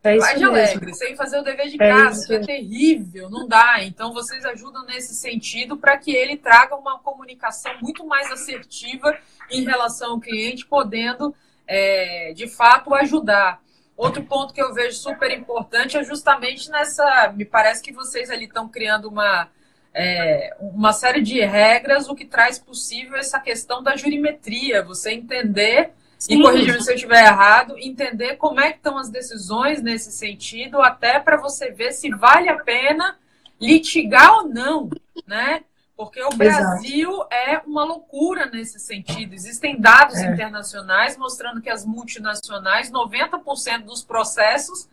[0.04, 2.32] é vai de alegre, sem fazer o dever de é casa, isso.
[2.32, 3.82] é terrível, não dá.
[3.82, 9.16] Então vocês ajudam nesse sentido para que ele traga uma comunicação muito mais assertiva
[9.50, 11.34] em relação ao cliente, podendo
[11.66, 13.60] é, de fato ajudar.
[13.96, 17.32] Outro ponto que eu vejo super importante é justamente nessa.
[17.34, 19.48] Me parece que vocês ali estão criando uma,
[19.94, 25.92] é, uma série de regras, o que traz possível essa questão da jurimetria, você entender,
[26.18, 26.38] Sim.
[26.38, 30.82] e corrigir se eu estiver errado, entender como é que estão as decisões nesse sentido,
[30.82, 33.18] até para você ver se vale a pena
[33.58, 34.90] litigar ou não,
[35.26, 35.64] né?
[35.96, 37.28] Porque o Brasil Exato.
[37.32, 39.32] é uma loucura nesse sentido.
[39.32, 40.30] Existem dados é.
[40.30, 44.88] internacionais mostrando que as multinacionais, 90% dos processos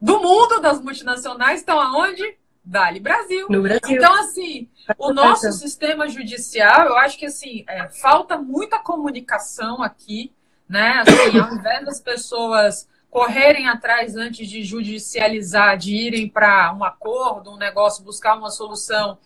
[0.00, 2.36] do mundo das multinacionais estão aonde?
[2.64, 3.46] Dali Brasil.
[3.48, 3.96] No Brasil.
[3.96, 10.32] Então, assim, o nosso sistema judicial, eu acho que assim, é, falta muita comunicação aqui,
[10.68, 11.02] né?
[11.02, 17.52] Assim, ao invés das pessoas correrem atrás antes de judicializar, de irem para um acordo,
[17.52, 19.18] um negócio, buscar uma solução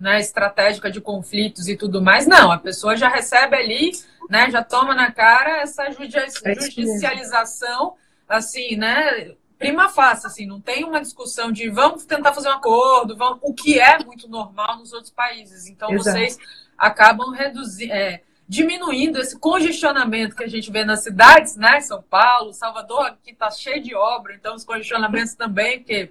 [0.00, 2.26] né, estratégica de conflitos e tudo mais.
[2.26, 3.92] Não, a pessoa já recebe ali,
[4.30, 7.94] né, já toma na cara essa é judicialização,
[8.26, 13.14] assim, né, prima facie, assim, não tem uma discussão de vamos tentar fazer um acordo,
[13.14, 15.68] vamos, o que é muito normal nos outros países.
[15.68, 16.16] Então, Exato.
[16.16, 16.38] vocês
[16.78, 21.78] acabam reduzindo, é, diminuindo esse congestionamento que a gente vê nas cidades, né?
[21.80, 26.10] São Paulo, Salvador, aqui está cheio de obra, então os congestionamentos também, porque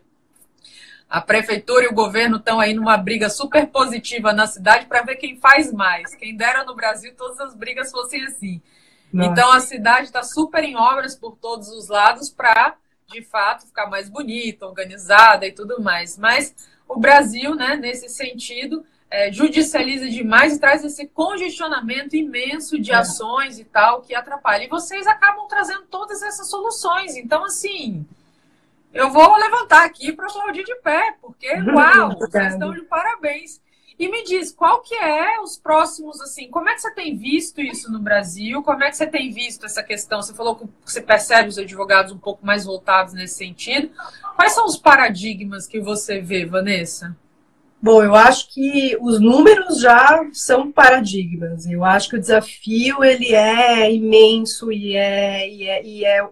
[1.09, 5.15] a prefeitura e o governo estão aí numa briga super positiva na cidade para ver
[5.15, 6.13] quem faz mais.
[6.13, 8.61] Quem dera no Brasil todas as brigas fossem assim.
[9.11, 9.31] Nossa.
[9.31, 12.75] Então a cidade está super em obras por todos os lados para
[13.07, 16.15] de fato ficar mais bonita, organizada e tudo mais.
[16.15, 16.53] Mas
[16.87, 22.95] o Brasil, né, nesse sentido, é, judicializa demais e traz esse congestionamento imenso de é.
[22.95, 24.65] ações e tal que atrapalha.
[24.65, 27.15] E vocês acabam trazendo todas essas soluções.
[27.17, 28.05] Então, assim,
[28.93, 33.61] eu vou levantar aqui para aplaudir de pé, porque, uau, vocês estão de parabéns.
[33.97, 37.59] E me diz, qual que é os próximos, assim, como é que você tem visto
[37.59, 38.63] isso no Brasil?
[38.63, 40.21] Como é que você tem visto essa questão?
[40.21, 43.91] Você falou que você percebe os advogados um pouco mais voltados nesse sentido.
[44.37, 47.13] Quais são os paradigmas que você vê, Vanessa?
[47.81, 51.65] Bom, eu acho que os números já são paradigmas.
[51.65, 56.27] Eu acho que o desafio ele é imenso e é, e é, e é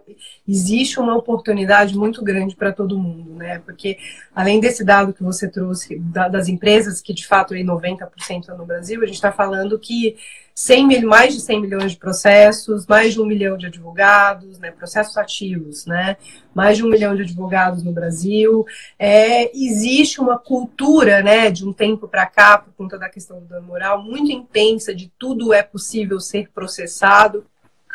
[0.46, 3.60] existe uma oportunidade muito grande para todo mundo, né?
[3.60, 3.96] Porque
[4.34, 9.02] além desse dado que você trouxe das empresas, que de fato é 90% no Brasil,
[9.02, 10.16] a gente está falando que
[10.58, 14.72] 100 mil, mais de 100 milhões de processos, mais de um milhão de advogados, né,
[14.72, 16.16] processos ativos, né,
[16.52, 18.66] mais de um milhão de advogados no Brasil.
[18.98, 23.46] É, existe uma cultura, né, de um tempo para cá, por conta da questão do
[23.46, 27.46] dano moral, muito intensa de tudo é possível ser processado.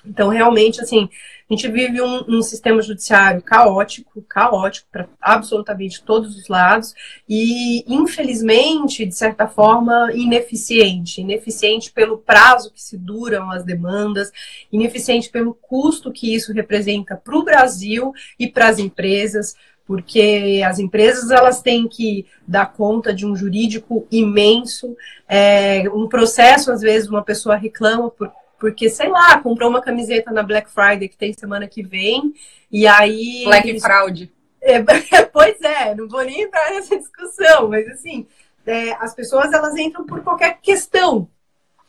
[0.06, 1.10] Então, realmente, assim,
[1.50, 6.94] a gente vive um, um sistema judiciário caótico, caótico para absolutamente todos os lados
[7.28, 11.22] e, infelizmente, de certa forma, ineficiente.
[11.22, 14.32] Ineficiente pelo prazo que se duram as demandas,
[14.72, 20.80] ineficiente pelo custo que isso representa para o Brasil e para as empresas, porque as
[20.80, 24.96] empresas elas têm que dar conta de um jurídico imenso,
[25.28, 28.32] é, um processo às vezes uma pessoa reclama por
[28.64, 32.34] porque, sei lá, comprou uma camiseta na Black Friday que tem semana que vem,
[32.72, 33.44] e aí.
[33.44, 34.32] Black Fraud.
[34.62, 34.82] É,
[35.34, 38.26] pois é, não vou nem entrar nessa discussão, mas assim,
[38.66, 41.28] é, as pessoas elas entram por qualquer questão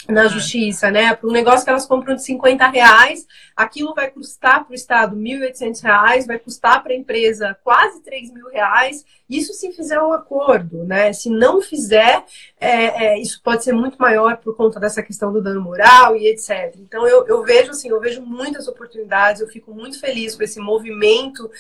[0.09, 0.29] na é.
[0.29, 1.15] justiça, né?
[1.15, 5.17] Para um negócio que elas compram de 50 reais, aquilo vai custar para o Estado
[5.17, 9.05] 1.800 reais, vai custar para a empresa quase 3 mil reais.
[9.29, 11.13] Isso se fizer um acordo, né?
[11.13, 12.25] Se não fizer,
[12.61, 16.29] é, é, isso pode ser muito maior por conta dessa questão do dano moral e
[16.29, 16.75] etc.
[16.79, 20.61] Então eu, eu vejo assim, eu vejo muitas oportunidades, eu fico muito feliz com esse
[20.61, 21.51] movimento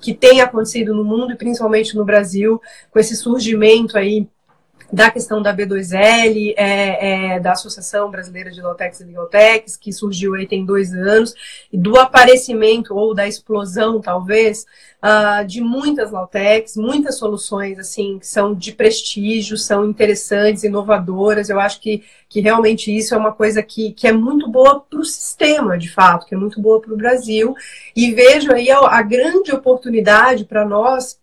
[0.00, 2.60] que tem acontecido no mundo e principalmente no Brasil,
[2.90, 4.26] com esse surgimento aí
[4.92, 10.34] da questão da B2L, é, é, da Associação Brasileira de Lautex e Legaltex, que surgiu
[10.34, 11.34] aí tem dois anos,
[11.72, 14.66] e do aparecimento ou da explosão, talvez,
[15.00, 21.48] uh, de muitas Lautex, muitas soluções, assim, que são de prestígio, são interessantes, inovadoras.
[21.48, 24.98] Eu acho que, que realmente isso é uma coisa que, que é muito boa para
[24.98, 27.54] o sistema, de fato, que é muito boa para o Brasil.
[27.94, 31.19] E vejo aí a, a grande oportunidade para nós,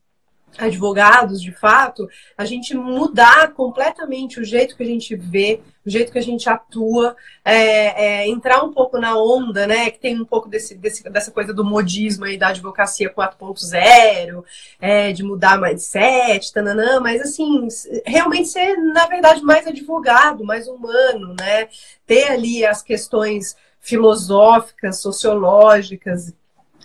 [0.58, 6.12] advogados, de fato, a gente mudar completamente o jeito que a gente vê, o jeito
[6.12, 7.16] que a gente atua,
[7.46, 9.90] é, é, entrar um pouco na onda, né?
[9.90, 14.44] Que tem um pouco desse, desse dessa coisa do modismo aí da advocacia 4.0,
[14.80, 17.68] é, de mudar mindset, tananã, mas assim,
[18.06, 21.70] realmente ser, na verdade, mais advogado, mais humano, né?
[22.06, 26.34] Ter ali as questões filosóficas, sociológicas,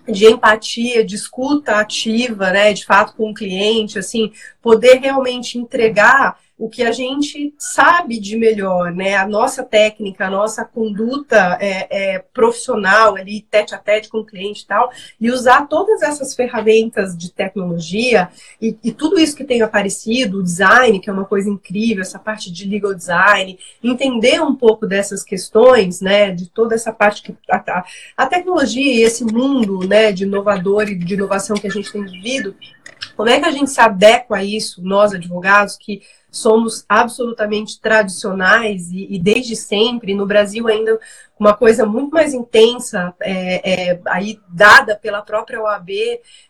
[0.09, 6.38] de empatia, de escuta ativa, né, de fato com o cliente, assim, poder realmente entregar
[6.59, 9.17] o que a gente sabe de melhor, né?
[9.17, 14.25] A nossa técnica, a nossa conduta é, é, profissional ali, tete a tete com o
[14.25, 18.29] cliente e tal, e usar todas essas ferramentas de tecnologia
[18.61, 22.19] e, e, tudo isso que tem aparecido, o design, que é uma coisa incrível, essa
[22.19, 26.31] parte de legal design, entender um pouco dessas questões, né?
[26.31, 27.85] De toda essa parte que a,
[28.17, 30.12] a tecnologia e esse mundo, né?
[30.12, 32.55] De inovador e de inovação que a gente tem vivido
[33.17, 38.90] Como é que a gente se adequa a isso, nós advogados, que somos absolutamente tradicionais
[38.90, 40.99] e, e desde sempre, no Brasil ainda
[41.38, 45.90] uma coisa muito mais intensa, é, é, aí dada pela própria OAB,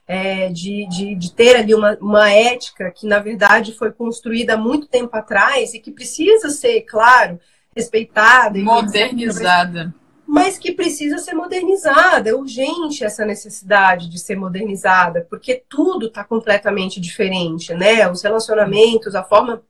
[0.07, 4.57] é, de, de, de, ter ali uma, uma ética que, na verdade, foi construída há
[4.57, 7.41] muito tempo atrás e que precisa ser, claro,
[7.75, 8.59] respeitada.
[8.61, 9.93] Modernizada
[10.25, 12.31] mas que precisa ser modernizada.
[12.31, 18.11] É urgente essa necessidade de ser modernizada, porque tudo está completamente diferente, né?
[18.11, 19.63] Os relacionamentos, a forma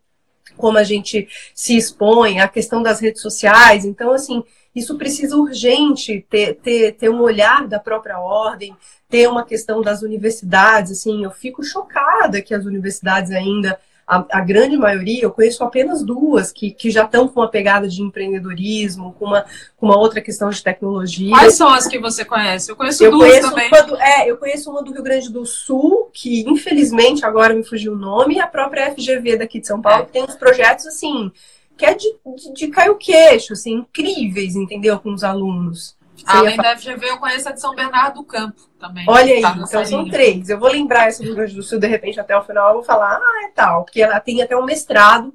[0.57, 3.85] como a gente se expõe, a questão das redes sociais.
[3.85, 4.42] Então, assim,
[4.74, 8.76] isso precisa urgente ter, ter, ter um olhar da própria ordem,
[9.09, 10.92] ter uma questão das universidades.
[10.92, 16.03] Assim, eu fico chocada que as universidades ainda a, a, grande maioria, eu conheço apenas
[16.03, 19.45] duas que, que já estão com uma pegada de empreendedorismo, com uma,
[19.77, 21.31] com uma outra questão de tecnologia.
[21.31, 22.71] Quais são as que você conhece?
[22.71, 23.71] Eu conheço eu duas conheço também.
[23.71, 27.93] Do, é, eu conheço uma do Rio Grande do Sul, que infelizmente agora me fugiu
[27.93, 30.07] o nome, e a própria FGV daqui de São Paulo, é.
[30.07, 31.31] que tem uns projetos assim,
[31.77, 34.99] que é de, de, de cair o queixo, assim, incríveis, entendeu?
[34.99, 35.97] Com os alunos.
[36.26, 39.04] Além da FGV, eu conheço a de São Bernardo do Campo também.
[39.08, 40.48] Olha aí, tá então são três.
[40.48, 42.74] Eu vou lembrar essa do Rio Grande do Sul, de repente, até o final, eu
[42.74, 45.32] vou falar, ah, é tal, porque ela tem até um mestrado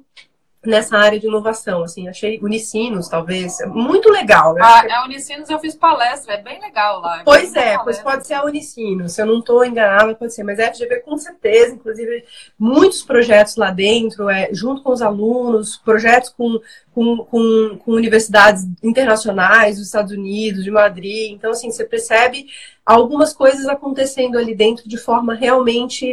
[0.64, 4.54] nessa área de inovação, assim, achei Unicinos, talvez, muito legal.
[4.54, 4.60] Né?
[4.62, 7.20] Ah, é Unicinos, eu fiz palestra, é bem legal lá.
[7.20, 10.42] É pois é, pois pode ser a Unicinos, se eu não estou enganada, pode ser,
[10.42, 12.24] mas a FGV com certeza, inclusive,
[12.58, 16.60] muitos projetos lá dentro, é, junto com os alunos, projetos com,
[16.98, 22.46] com, com, com universidades internacionais, dos Estados Unidos, de Madrid, então, assim, você percebe
[22.84, 26.12] algumas coisas acontecendo ali dentro de forma realmente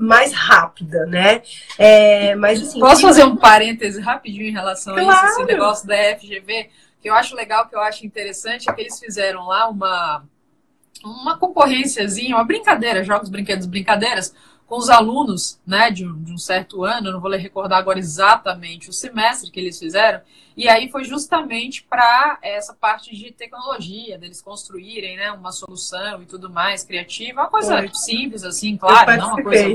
[0.00, 1.42] mais rápida, né?
[1.76, 2.80] É, mas assim.
[2.80, 5.10] Posso fazer um parêntese rapidinho em relação claro.
[5.10, 6.70] a isso, esse negócio da FGV?
[7.02, 10.24] Que eu acho legal, que eu acho interessante, é que eles fizeram lá uma,
[11.04, 14.34] uma concorrênciazinha, uma brincadeira, jogos, brinquedos, brincadeiras,
[14.72, 18.88] com os alunos né, de, um, de um certo ano, não vou recordar agora exatamente
[18.88, 20.22] o semestre que eles fizeram,
[20.56, 26.24] e aí foi justamente para essa parte de tecnologia, deles construírem né, uma solução e
[26.24, 27.90] tudo mais, criativa, uma coisa foi.
[27.92, 29.68] simples, assim, claro, não uma coisa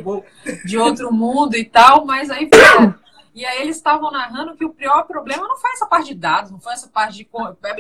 [0.66, 2.94] de outro mundo e tal, mas aí foi.
[3.38, 6.50] E aí eles estavam narrando que o pior problema não foi essa parte de dados,
[6.50, 7.30] não foi essa parte de.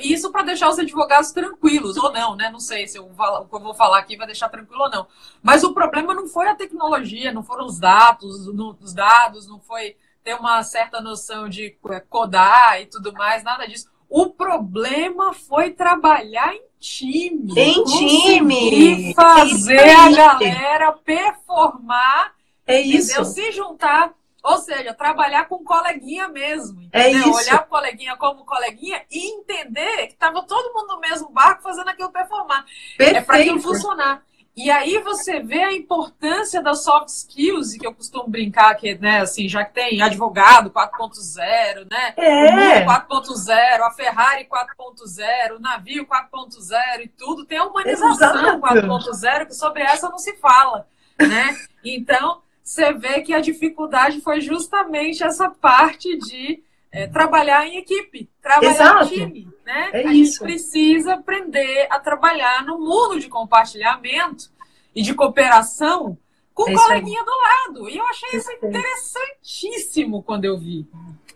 [0.03, 2.47] Isso para deixar os advogados tranquilos, ou não, né?
[2.51, 5.07] Não sei se eu, o que eu vou falar aqui vai deixar tranquilo ou não.
[5.41, 9.97] Mas o problema não foi a tecnologia, não foram os dados, os dados, não foi
[10.23, 13.89] ter uma certa noção de é, codar e tudo mais, nada disso.
[14.07, 17.59] O problema foi trabalhar em time.
[17.59, 19.09] Em time.
[19.09, 22.35] E fazer a galera performar.
[22.67, 23.13] É isso.
[23.13, 23.25] Entendeu?
[23.25, 26.79] Se juntar ou seja, trabalhar com coleguinha mesmo.
[26.91, 27.27] É entendeu?
[27.27, 27.51] É isso.
[27.51, 31.89] Olhar o coleguinha como coleguinha e entender que estava todo mundo no mesmo barco fazendo
[31.89, 32.65] aquilo performar.
[32.97, 33.17] Perfeito.
[33.17, 34.23] É para aquilo funcionar.
[34.57, 39.21] E aí você vê a importância das soft skills, que eu costumo brincar que, né,
[39.21, 42.15] assim, já que tem advogado 4.0, né?
[42.17, 42.79] É.
[42.81, 49.53] O 4.0, a Ferrari 4.0, o navio 4.0 e tudo, tem a humanização 4.0, que
[49.53, 50.87] sobre essa não se fala,
[51.19, 51.55] né?
[51.85, 58.29] Então, você vê que a dificuldade foi justamente essa parte de é, trabalhar em equipe,
[58.41, 59.05] trabalhar Exato.
[59.05, 59.47] em time.
[59.65, 59.89] Né?
[59.93, 60.31] É a isso.
[60.33, 64.49] gente precisa aprender a trabalhar no mundo de compartilhamento
[64.93, 66.17] e de cooperação
[66.53, 67.89] com é o coleguinha do lado.
[67.89, 70.85] E eu achei isso interessantíssimo quando eu vi.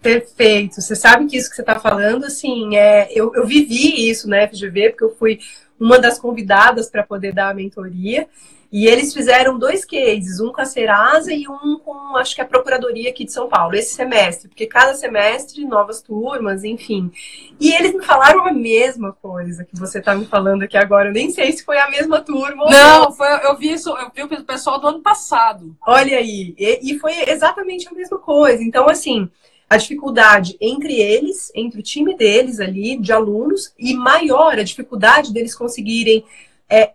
[0.02, 0.82] Perfeito.
[0.82, 4.46] Você sabe que isso que você está falando, assim, é, eu, eu vivi isso na
[4.50, 5.40] FGV, porque eu fui
[5.80, 8.28] uma das convidadas para poder dar a mentoria.
[8.72, 12.46] E eles fizeram dois cases, um com a Serasa e um com, acho que a
[12.46, 17.12] Procuradoria aqui de São Paulo, esse semestre, porque cada semestre, novas turmas, enfim.
[17.60, 21.10] E eles me falaram a mesma coisa que você está me falando aqui agora.
[21.10, 22.70] Eu nem sei se foi a mesma turma.
[22.70, 23.12] Não, não.
[23.12, 25.76] Foi, eu vi isso, eu vi o pessoal do ano passado.
[25.86, 28.64] Olha aí, e, e foi exatamente a mesma coisa.
[28.64, 29.30] Então, assim,
[29.70, 35.34] a dificuldade entre eles, entre o time deles ali, de alunos, e maior a dificuldade
[35.34, 36.24] deles conseguirem
[36.70, 36.94] é,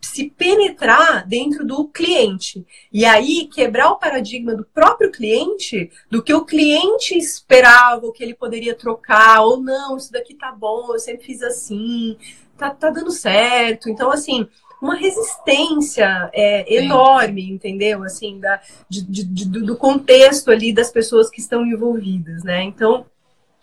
[0.00, 2.66] se penetrar dentro do cliente.
[2.92, 8.22] E aí quebrar o paradigma do próprio cliente, do que o cliente esperava, o que
[8.22, 12.16] ele poderia trocar, ou não, isso daqui tá bom, eu sempre fiz assim,
[12.56, 13.88] tá, tá dando certo.
[13.88, 14.48] Então, assim,
[14.80, 18.02] uma resistência é, enorme, entendeu?
[18.02, 22.62] Assim, da, de, de, do contexto ali das pessoas que estão envolvidas, né?
[22.62, 23.04] Então,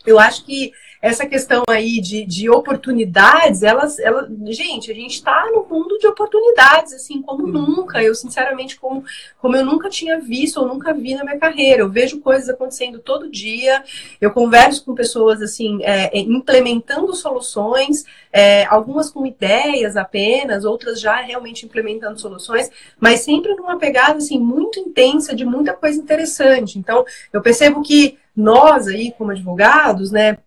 [0.05, 0.71] eu acho que
[1.01, 6.07] essa questão aí de, de oportunidades, elas, elas, gente, a gente está no mundo de
[6.07, 7.51] oportunidades, assim, como uhum.
[7.51, 8.01] nunca.
[8.01, 9.03] Eu, sinceramente, como,
[9.39, 11.81] como eu nunca tinha visto ou nunca vi na minha carreira.
[11.81, 13.83] Eu vejo coisas acontecendo todo dia,
[14.19, 20.99] eu converso com pessoas, assim, é, é implementando soluções, é, algumas com ideias apenas, outras
[20.99, 22.69] já realmente implementando soluções,
[22.99, 26.79] mas sempre numa pegada, assim, muito intensa, de muita coisa interessante.
[26.79, 30.37] Então, eu percebo que nós aí, como advogados, né,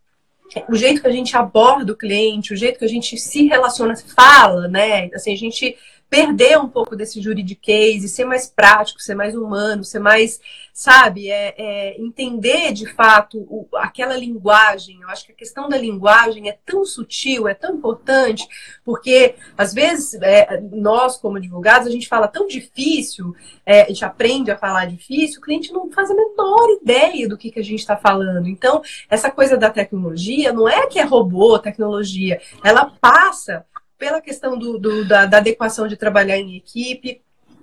[0.68, 3.94] o jeito que a gente aborda o cliente, o jeito que a gente se relaciona,
[3.96, 5.08] fala, né?
[5.14, 5.76] Assim, a gente
[6.10, 10.40] perder um pouco desse juridiquês e ser mais prático, ser mais humano, ser mais,
[10.74, 15.00] sabe, é, é entender de fato o, aquela linguagem.
[15.00, 18.46] Eu acho que a questão da linguagem é tão sutil, é tão importante,
[18.84, 23.32] porque às vezes é, nós, como advogados, a gente fala tão difícil,
[23.64, 27.38] é, a gente aprende a falar difícil, o cliente não faz a menor ideia do
[27.38, 28.48] que, que a gente está falando.
[28.48, 33.64] Então, essa coisa da tecnologia não é que é robô, tecnologia, ela passa
[34.00, 37.20] pela questão do, do da, da adequação de trabalhar em equipe,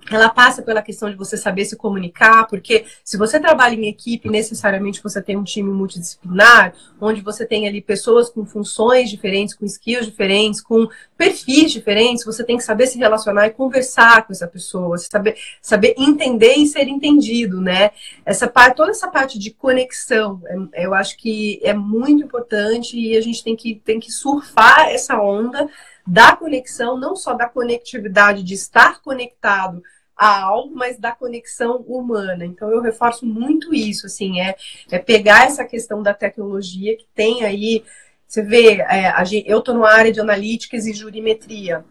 [0.09, 4.29] ela passa pela questão de você saber se comunicar, porque se você trabalha em equipe,
[4.29, 9.65] necessariamente você tem um time multidisciplinar, onde você tem ali pessoas com funções diferentes, com
[9.65, 14.47] skills diferentes, com perfis diferentes, você tem que saber se relacionar e conversar com essa
[14.47, 17.91] pessoa, saber, saber entender e ser entendido, né?
[18.25, 20.41] Essa parte, toda essa parte de conexão,
[20.73, 24.89] é, eu acho que é muito importante e a gente tem que, tem que surfar
[24.89, 25.67] essa onda
[26.07, 29.83] da conexão, não só da conectividade de estar conectado
[30.15, 32.45] a algo, mas da conexão humana.
[32.45, 34.55] Então eu reforço muito isso, assim, é,
[34.89, 37.83] é pegar essa questão da tecnologia que tem aí,
[38.25, 39.13] você vê, é,
[39.45, 41.85] eu estou na área de analíticas e jurimetria.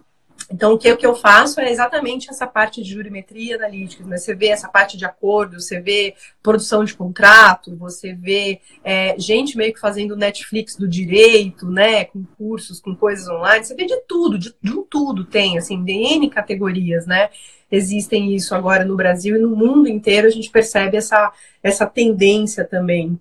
[0.50, 4.04] Então, o que, o que eu faço é exatamente essa parte de jurimetria analítica.
[4.04, 4.16] Né?
[4.16, 9.56] Você vê essa parte de acordo, você vê produção de contrato, você vê é, gente
[9.56, 12.04] meio que fazendo Netflix do direito, né?
[12.04, 13.64] Com cursos, com coisas online.
[13.64, 17.28] Você vê de tudo, de, de tudo tem, assim, de N categorias, né?
[17.70, 22.64] Existem isso agora no Brasil e no mundo inteiro a gente percebe essa, essa tendência
[22.64, 23.18] também.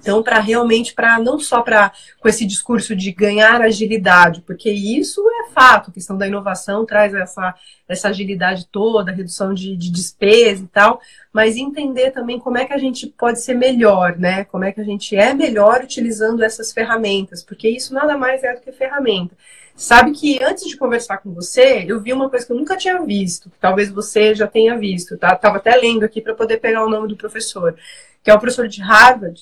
[0.00, 5.22] Então, para realmente, para não só para com esse discurso de ganhar agilidade, porque isso
[5.28, 7.54] é fato, a questão da inovação traz essa,
[7.86, 11.00] essa agilidade toda, redução de, de despesa e tal,
[11.32, 14.44] mas entender também como é que a gente pode ser melhor, né?
[14.44, 18.54] Como é que a gente é melhor utilizando essas ferramentas, porque isso nada mais é
[18.54, 19.36] do que ferramenta.
[19.76, 23.00] Sabe que antes de conversar com você, eu vi uma coisa que eu nunca tinha
[23.02, 25.34] visto, que talvez você já tenha visto, tá?
[25.34, 27.74] Tava até lendo aqui para poder pegar o nome do professor,
[28.22, 29.40] que é o professor de Harvard,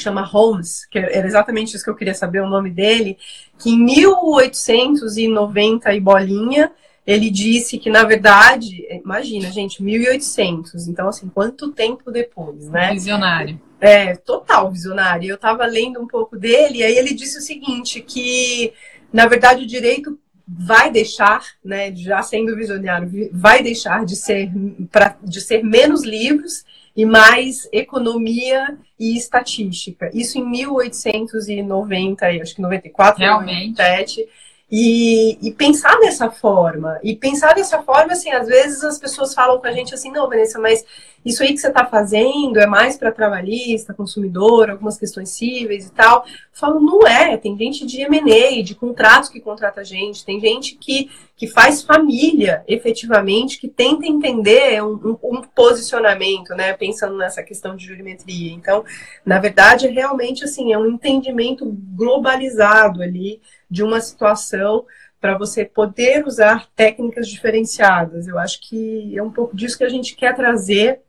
[0.00, 3.18] chama Holmes, que era exatamente isso que eu queria saber o nome dele,
[3.58, 6.72] que em 1890 e bolinha,
[7.06, 12.92] ele disse que, na verdade, imagina, gente, 1800, então, assim, quanto tempo depois, né?
[12.92, 13.60] Visionário.
[13.80, 15.28] É, total visionário.
[15.28, 18.72] Eu estava lendo um pouco dele, e aí ele disse o seguinte, que,
[19.12, 20.16] na verdade, o direito
[20.46, 24.52] vai deixar, né, já sendo visionário, vai deixar de ser,
[24.90, 26.64] pra, de ser menos livros
[26.94, 30.10] e mais economia e estatística.
[30.12, 33.70] Isso em 1890, acho que 94, Realmente.
[33.70, 34.28] 97.
[34.74, 36.98] E, e, pensar dessa forma.
[37.02, 40.26] E pensar dessa forma, assim, às vezes as pessoas falam com a gente assim, não,
[40.26, 40.82] Vanessa, mas
[41.22, 45.92] isso aí que você está fazendo é mais para trabalhista, consumidor, algumas questões cíveis e
[45.92, 46.24] tal.
[46.24, 47.36] Eu falo, não é.
[47.36, 51.82] Tem gente de M&A, de contratos que contrata a gente, tem gente que, que faz
[51.82, 56.72] família, efetivamente, que tenta entender um, um, um posicionamento, né?
[56.72, 58.52] Pensando nessa questão de jurimetria.
[58.52, 58.82] Então,
[59.22, 63.38] na verdade, é realmente assim, é um entendimento globalizado ali
[63.72, 64.84] de uma situação
[65.18, 68.28] para você poder usar técnicas diferenciadas.
[68.28, 71.00] Eu acho que é um pouco disso que a gente quer trazer,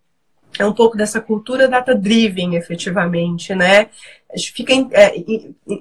[0.58, 3.90] é um pouco dessa cultura data-driven, efetivamente, né?
[4.32, 5.16] A gente fica é,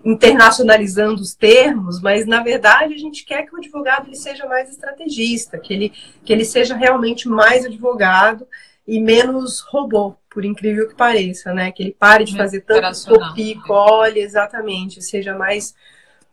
[0.04, 4.70] internacionalizando os termos, mas na verdade a gente quer que o advogado ele seja mais
[4.70, 5.92] estrategista, que ele,
[6.24, 8.46] que ele seja realmente mais advogado
[8.88, 11.70] e menos robô, por incrível que pareça, né?
[11.70, 15.74] Que ele pare de fazer tanto copia, colhe, exatamente, seja mais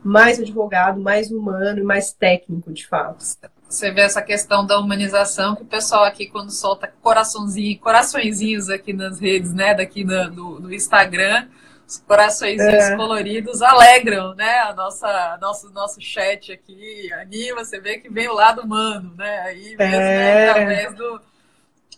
[0.03, 3.23] mais advogado, mais humano e mais técnico, de fato.
[3.67, 8.93] Você vê essa questão da humanização que o pessoal aqui, quando solta coraçãozinho, coraçõezinhos aqui
[8.93, 11.47] nas redes, né, daqui no, no, no Instagram,
[11.85, 12.95] os coraçõezinhos é.
[12.95, 18.33] coloridos alegram, né, a nossa, nosso, nosso chat aqui, anima, você vê que vem o
[18.33, 20.33] lado humano, né, aí mesmo, né, é.
[20.33, 21.21] né, através do,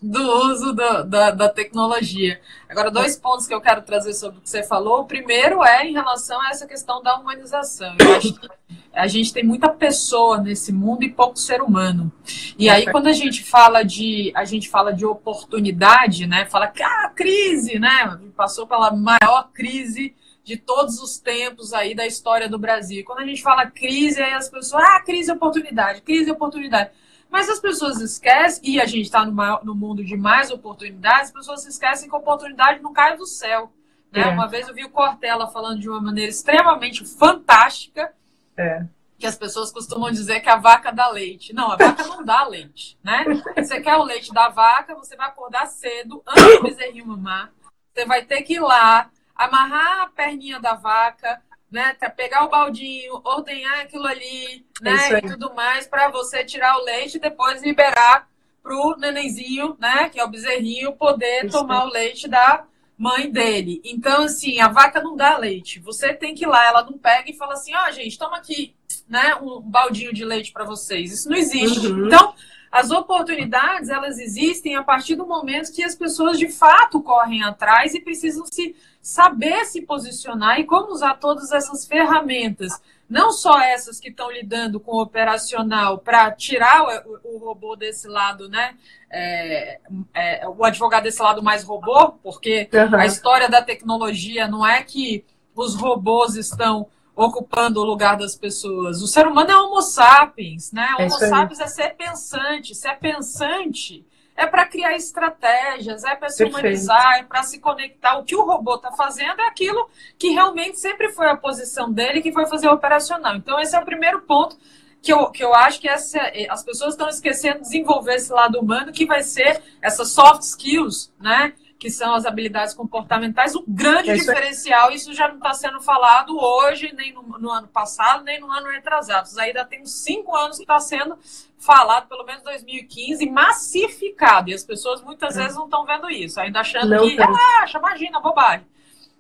[0.02, 2.42] do uso do, da, da tecnologia.
[2.68, 5.02] Agora, dois pontos que eu quero trazer sobre o que você falou.
[5.02, 7.96] O primeiro é em relação a essa questão da humanização.
[8.00, 8.50] Eu acho que
[8.94, 12.12] a gente tem muita pessoa nesse mundo e pouco ser humano.
[12.58, 16.46] E aí, quando a gente fala de a gente fala de oportunidade, né?
[16.46, 18.20] Fala que ah, crise, né?
[18.36, 23.04] Passou pela maior crise de todos os tempos aí da história do Brasil.
[23.06, 26.90] Quando a gente fala crise, aí as pessoas, ah, crise oportunidade, crise oportunidade.
[27.32, 31.32] Mas as pessoas esquecem, e a gente está no, no, mundo de mais oportunidades, as
[31.32, 33.72] pessoas esquecem que a oportunidade não cai do céu.
[34.12, 34.24] Né?
[34.24, 34.28] É.
[34.28, 38.14] Uma vez eu vi o Cortella falando de uma maneira extremamente fantástica,
[38.58, 38.86] é.
[39.18, 41.54] que as pessoas costumam dizer que a vaca dá leite.
[41.54, 43.00] Não, a vaca não dá leite.
[43.02, 43.24] Né?
[43.56, 47.50] Você quer o leite da vaca, você vai acordar cedo, antes do bezerrinho mamar,
[47.94, 51.42] você vai ter que ir lá, amarrar a perninha da vaca,
[51.72, 51.96] né?
[52.16, 55.14] Pegar o baldinho, ordenhar aquilo ali, né?
[55.14, 58.28] É e tudo mais, para você tirar o leite e depois liberar
[58.62, 60.10] pro nenenzinho, né?
[60.10, 62.66] Que é o bezerrinho, poder isso tomar o leite da
[62.98, 63.82] mãe dele.
[63.84, 65.80] Então, assim, a vaca não dá leite.
[65.80, 68.38] Você tem que ir lá, ela não pega e fala assim, ó, oh, gente, toma
[68.38, 68.76] aqui,
[69.08, 69.36] né?
[69.42, 71.12] Um baldinho de leite para vocês.
[71.12, 71.88] Isso não existe.
[71.88, 72.06] Uhum.
[72.08, 72.36] Então,
[72.72, 77.94] as oportunidades, elas existem a partir do momento que as pessoas de fato correm atrás
[77.94, 82.82] e precisam se saber se posicionar e como usar todas essas ferramentas.
[83.10, 88.08] Não só essas que estão lidando com o operacional para tirar o, o, robô desse
[88.08, 88.78] lado, né?
[89.10, 89.82] É,
[90.14, 92.96] é, o advogado desse lado mais robô, porque uhum.
[92.96, 96.88] a história da tecnologia não é que os robôs estão
[97.26, 99.02] ocupando o lugar das pessoas.
[99.02, 100.88] O ser humano é homo sapiens, né?
[100.98, 102.76] É homo sapiens é ser pensante.
[102.76, 104.06] Se é pensante,
[104.36, 108.18] é para criar estratégias, é para se humanizar, é para se conectar.
[108.18, 112.22] O que o robô está fazendo é aquilo que realmente sempre foi a posição dele,
[112.22, 113.36] que foi fazer o operacional.
[113.36, 114.58] Então, esse é o primeiro ponto
[115.02, 116.20] que eu, que eu acho que essa,
[116.50, 121.12] as pessoas estão esquecendo de desenvolver esse lado humano, que vai ser essas soft skills,
[121.20, 121.54] né?
[121.82, 126.38] Que são as habilidades comportamentais, o grande é diferencial, isso já não está sendo falado
[126.40, 129.28] hoje, nem no, no, ano passado, nem no ano retrasado.
[129.28, 131.18] Isso ainda tem uns cinco anos que está sendo
[131.58, 134.52] falado, pelo menos 2015, massificado.
[134.52, 135.42] E as pessoas muitas é.
[135.42, 138.68] vezes não estão vendo isso, ainda achando não que, relaxa, imagina, bobagem.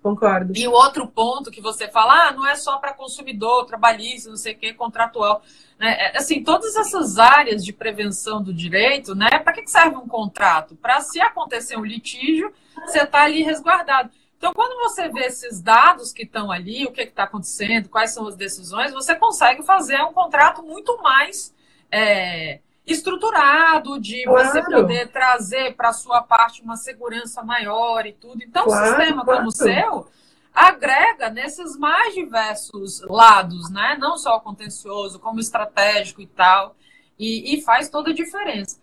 [0.01, 0.53] Concordo.
[0.57, 4.35] E o outro ponto que você fala, ah, não é só para consumidor, trabalhista, não
[4.35, 5.43] sei o que, contratual.
[5.77, 5.95] Né?
[5.99, 9.29] É, assim, todas essas áreas de prevenção do direito, né?
[9.39, 10.75] Para que serve um contrato?
[10.75, 12.51] Para se acontecer um litígio,
[12.83, 14.09] você está ali resguardado.
[14.37, 18.27] Então, quando você vê esses dados que estão ali, o que está acontecendo, quais são
[18.27, 21.53] as decisões, você consegue fazer um contrato muito mais
[21.91, 24.47] é, estruturado, de claro.
[24.47, 28.43] você poder trazer para a sua parte uma segurança maior e tudo.
[28.43, 29.39] Então, claro, um sistema claro.
[29.39, 30.07] como o seu
[30.53, 33.97] agrega nesses mais diversos lados, né?
[33.99, 36.75] Não só contencioso, como estratégico e tal,
[37.17, 38.79] e, e faz toda a diferença.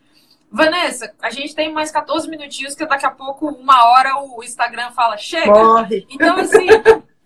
[0.50, 4.92] Vanessa, a gente tem mais 14 minutinhos, que daqui a pouco, uma hora, o Instagram
[4.92, 5.52] fala, chega.
[5.52, 6.06] Morre.
[6.08, 6.68] Então, assim,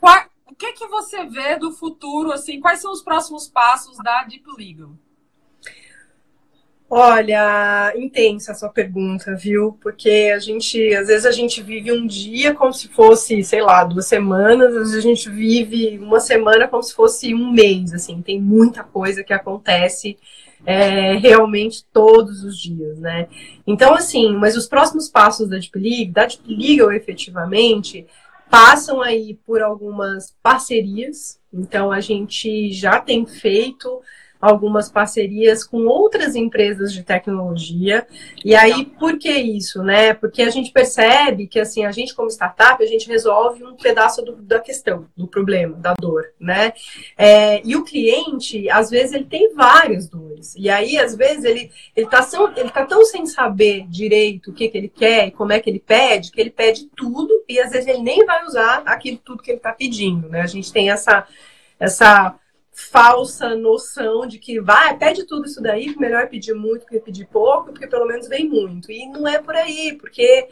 [0.01, 4.25] qual, o que, que você vê do futuro, assim, quais são os próximos passos da
[4.25, 4.91] Deep Legal?
[6.95, 9.78] Olha, intensa a sua pergunta, viu?
[9.80, 13.82] Porque a gente, às vezes a gente vive um dia como se fosse, sei lá,
[13.82, 18.20] duas semanas, às vezes a gente vive uma semana como se fosse um mês, assim,
[18.20, 20.18] tem muita coisa que acontece
[20.66, 23.26] é, realmente todos os dias, né?
[23.66, 28.07] Então, assim, mas os próximos passos da Deep League, da Deep Legal efetivamente,
[28.51, 34.03] passam aí por algumas parcerias, então a gente já tem feito
[34.43, 38.05] algumas parcerias com outras empresas de tecnologia.
[38.45, 40.12] E aí, por que isso, né?
[40.12, 44.20] Porque a gente percebe que, assim, a gente como startup, a gente resolve um pedaço
[44.20, 46.72] do, da questão, do problema, da dor, né?
[47.16, 50.57] É, e o cliente, às vezes, ele tem várias dores.
[50.59, 54.68] E aí, às vezes, ele, ele, tá, ele tá tão sem saber direito o que,
[54.68, 57.70] que ele quer e como é que ele pede, que ele pede tudo e, às
[57.70, 60.40] vezes, ele nem vai usar aquilo tudo que ele está pedindo, né?
[60.40, 61.28] A gente tem essa
[61.82, 62.38] essa
[62.73, 67.73] falsa noção de que vai, pede tudo isso daí, melhor pedir muito que pedir pouco,
[67.73, 68.91] porque pelo menos vem muito.
[68.91, 70.49] E não é por aí, porque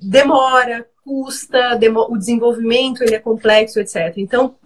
[0.00, 4.14] demora, custa, o desenvolvimento ele é complexo, etc.
[4.16, 4.56] Então,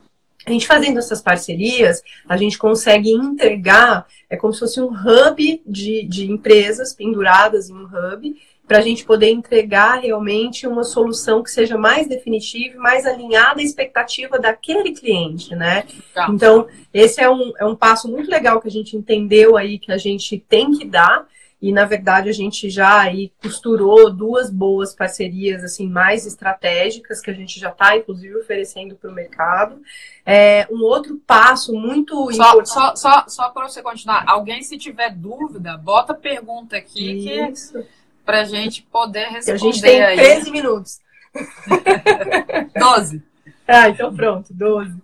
[0.45, 5.63] a gente fazendo essas parcerias, a gente consegue entregar, é como se fosse um hub
[5.65, 8.37] de, de empresas penduradas em um hub,
[8.73, 13.63] para a gente poder entregar realmente uma solução que seja mais definitiva, mais alinhada à
[13.63, 15.85] expectativa daquele cliente, né?
[16.15, 16.27] Tá.
[16.31, 19.93] Então, esse é um, é um passo muito legal que a gente entendeu aí que
[19.93, 21.27] a gente tem que dar.
[21.61, 27.31] E, na verdade, a gente já aí costurou duas boas parcerias, assim, mais estratégicas, que
[27.31, 29.83] a gente já está, inclusive, oferecendo para o mercado.
[30.25, 32.71] É, um outro passo muito só, importante...
[32.71, 37.75] Só, só, só para você continuar, alguém, se tiver dúvida, bota pergunta aqui Isso.
[37.75, 39.53] que para a gente poder responder.
[39.53, 40.17] A gente tem aí.
[40.17, 41.01] 13 minutos.
[42.79, 43.23] 12.
[43.67, 44.95] Ah, então pronto, 12.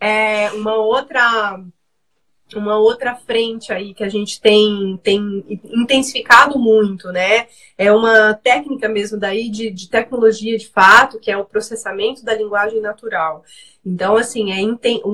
[0.00, 1.58] É, uma outra
[2.58, 7.46] uma outra frente aí que a gente tem, tem intensificado muito, né?
[7.78, 12.34] É uma técnica mesmo daí de, de tecnologia de fato, que é o processamento da
[12.34, 13.44] linguagem natural.
[13.84, 14.58] Então, assim, é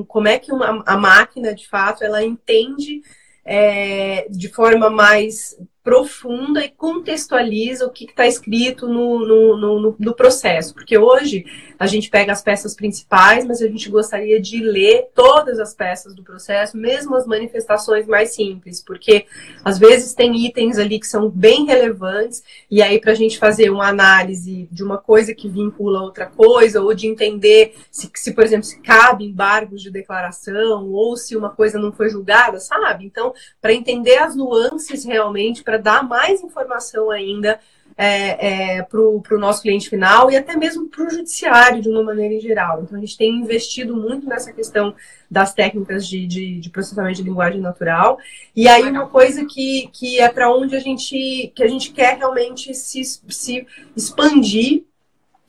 [0.07, 3.01] como é que uma, a máquina, de fato, ela entende
[3.43, 5.57] é, de forma mais
[5.89, 10.71] profunda e contextualiza o que está escrito no, no, no, no, processo.
[10.71, 11.47] Porque hoje
[11.79, 16.13] a gente pega as peças principais, mas a gente gostaria de ler todas as peças
[16.13, 19.25] do processo, mesmo as manifestações mais simples, porque
[19.65, 23.71] às vezes tem itens ali que são bem relevantes, e aí para a gente fazer
[23.71, 28.43] uma análise de uma coisa que vincula outra coisa, ou de entender se, se, por
[28.43, 33.05] exemplo, se cabe embargos de declaração, ou se uma coisa não foi julgada, sabe?
[33.05, 37.59] Então, para entender as nuances realmente, para dar mais informação ainda
[37.97, 42.01] é, é, para o nosso cliente final e até mesmo para o judiciário de uma
[42.01, 42.81] maneira em geral.
[42.81, 44.95] Então a gente tem investido muito nessa questão
[45.29, 48.17] das técnicas de, de, de processamento de linguagem natural.
[48.55, 52.17] E aí uma coisa que, que é para onde a gente que a gente quer
[52.17, 54.83] realmente se, se expandir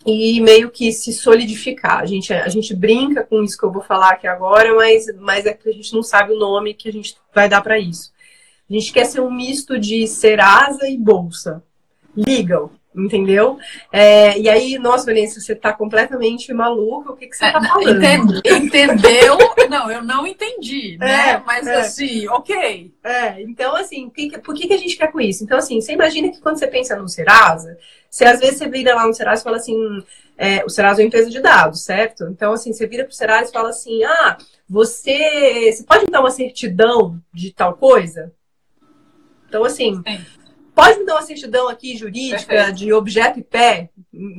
[0.04, 2.00] e meio que se solidificar.
[2.00, 5.46] A gente, a gente brinca com isso que eu vou falar aqui agora, mas, mas
[5.46, 8.10] é que a gente não sabe o nome que a gente vai dar para isso.
[8.70, 11.60] A gente quer ser um misto de Serasa e Bolsa.
[12.16, 13.58] Legal, entendeu?
[13.92, 17.66] É, e aí, nossa, Valência, você está completamente maluca, o que, que você está é,
[17.66, 18.40] falando?
[18.46, 19.38] entendeu?
[19.68, 21.30] não, eu não entendi, né?
[21.30, 21.80] É, Mas é.
[21.80, 22.94] assim, ok.
[23.02, 25.42] É, então assim, que, por que, que a gente quer com isso?
[25.42, 27.76] Então, assim, você imagina que quando você pensa no Serasa,
[28.08, 29.76] você às vezes você vira lá no Serasa e fala assim,
[30.38, 32.24] é, o Serasa é uma empresa de dados, certo?
[32.28, 34.36] Então, assim, você vira para o Serasa e fala assim, ah,
[34.68, 38.32] você, você pode me dar uma certidão de tal coisa?
[39.50, 40.24] Então, assim, Sim.
[40.72, 42.78] pode me dar uma certidão aqui jurídica Perfeito.
[42.78, 43.90] de objeto e pé,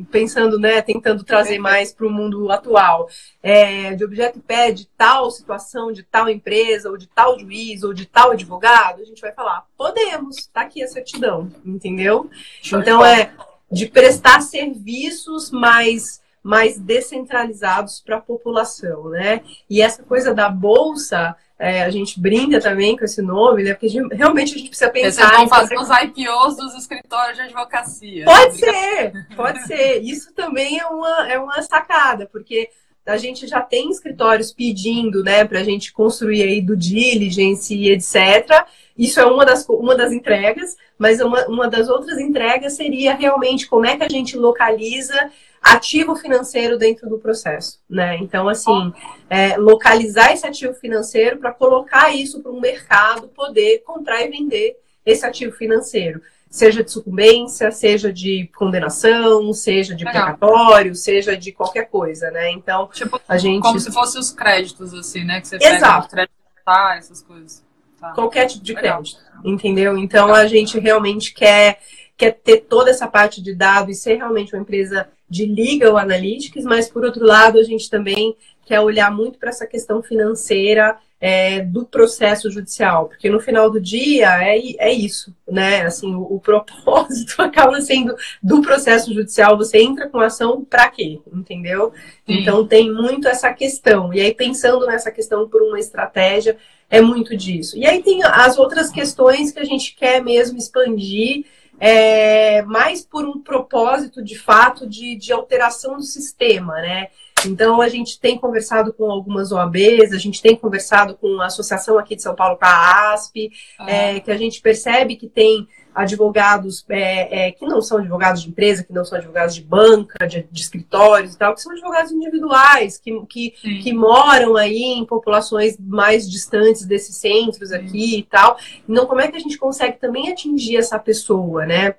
[0.10, 1.64] pensando, né, tentando trazer Perfeito.
[1.64, 3.10] mais para o mundo atual,
[3.44, 7.84] é, de objeto e pé de tal situação, de tal empresa, ou de tal juiz,
[7.84, 12.30] ou de tal advogado, a gente vai falar, podemos, tá aqui a certidão, entendeu?
[12.62, 13.34] Show então, é
[13.70, 19.42] de prestar serviços mais mais descentralizados para a população, né?
[19.70, 23.76] E essa coisa da bolsa é, a gente brinda também com esse nome, né?
[23.76, 25.28] Porque realmente a gente precisa pensar.
[25.28, 28.26] Vocês vão fazer os IPOs dos escritórios de advocacia.
[28.26, 30.00] Pode ser, pode ser.
[30.00, 32.68] Isso também é uma, é uma sacada, porque
[33.06, 37.92] a gente já tem escritórios pedindo, né, para a gente construir aí do diligence e
[37.92, 38.66] etc.
[38.98, 43.68] Isso é uma das, uma das entregas, mas uma, uma das outras entregas seria realmente
[43.68, 45.30] como é que a gente localiza
[45.62, 48.18] ativo financeiro dentro do processo, né?
[48.18, 48.92] Então, assim,
[49.30, 54.78] é, localizar esse ativo financeiro para colocar isso para o mercado poder comprar e vender
[55.06, 60.24] esse ativo financeiro, seja de sucumbência, seja de condenação, seja de Legal.
[60.24, 62.50] precatório, seja de qualquer coisa, né?
[62.52, 65.42] Então, tipo, a gente como se fossem os créditos assim, né?
[65.42, 66.10] Que você Exato.
[66.10, 66.34] pega crédito,
[66.66, 67.64] tá, essas coisas.
[68.00, 68.14] Tá.
[68.14, 68.96] Qualquer tipo de Legal.
[68.96, 69.96] crédito, entendeu?
[69.96, 70.42] Então, Legal.
[70.42, 71.80] a gente realmente quer
[72.18, 76.66] quer ter toda essa parte de dados e ser realmente uma empresa de legal analytics,
[76.66, 81.62] mas por outro lado a gente também quer olhar muito para essa questão financeira é,
[81.62, 85.84] do processo judicial, porque no final do dia é, é isso, né?
[85.84, 88.14] Assim, o, o propósito acaba sendo
[88.44, 91.22] do processo judicial, você entra com ação para quê?
[91.32, 91.94] Entendeu?
[92.26, 92.40] Sim.
[92.40, 94.14] Então tem muito essa questão.
[94.14, 96.58] E aí, pensando nessa questão por uma estratégia,
[96.90, 97.78] é muito disso.
[97.78, 101.46] E aí tem as outras questões que a gente quer mesmo expandir
[101.84, 107.08] é, mais por um propósito de fato de, de alteração do sistema, né?
[107.44, 111.98] Então, a gente tem conversado com algumas OABs, a gente tem conversado com a associação
[111.98, 113.90] aqui de São Paulo, com a ASP, ah.
[113.90, 118.50] é, que a gente percebe que tem advogados é, é, que não são advogados de
[118.50, 122.12] empresa, que não são advogados de banca, de, de escritórios e tal, que são advogados
[122.12, 128.58] individuais, que, que, que, moram aí em populações mais distantes desses centros aqui e tal.
[128.88, 131.96] Então, como é que a gente consegue também atingir essa pessoa, né?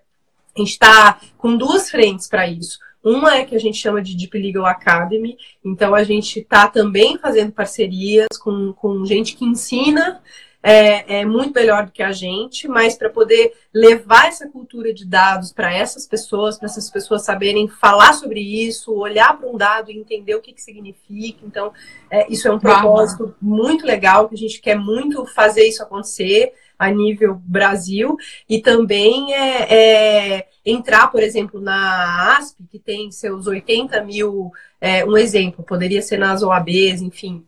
[0.54, 2.78] A gente está com duas frentes para isso.
[3.02, 7.18] Uma é que a gente chama de Deep Legal Academy, então a gente está também
[7.18, 10.22] fazendo parcerias com, com gente que ensina
[10.62, 15.04] é, é muito melhor do que a gente, mas para poder levar essa cultura de
[15.04, 19.90] dados para essas pessoas, para essas pessoas saberem falar sobre isso, olhar para um dado
[19.90, 21.40] e entender o que, que significa.
[21.44, 21.72] Então,
[22.08, 26.52] é, isso é um propósito muito legal, que a gente quer muito fazer isso acontecer
[26.78, 28.16] a nível Brasil.
[28.48, 35.04] E também é, é, entrar, por exemplo, na ASP, que tem seus 80 mil, é,
[35.04, 37.44] um exemplo, poderia ser nas OABs, enfim,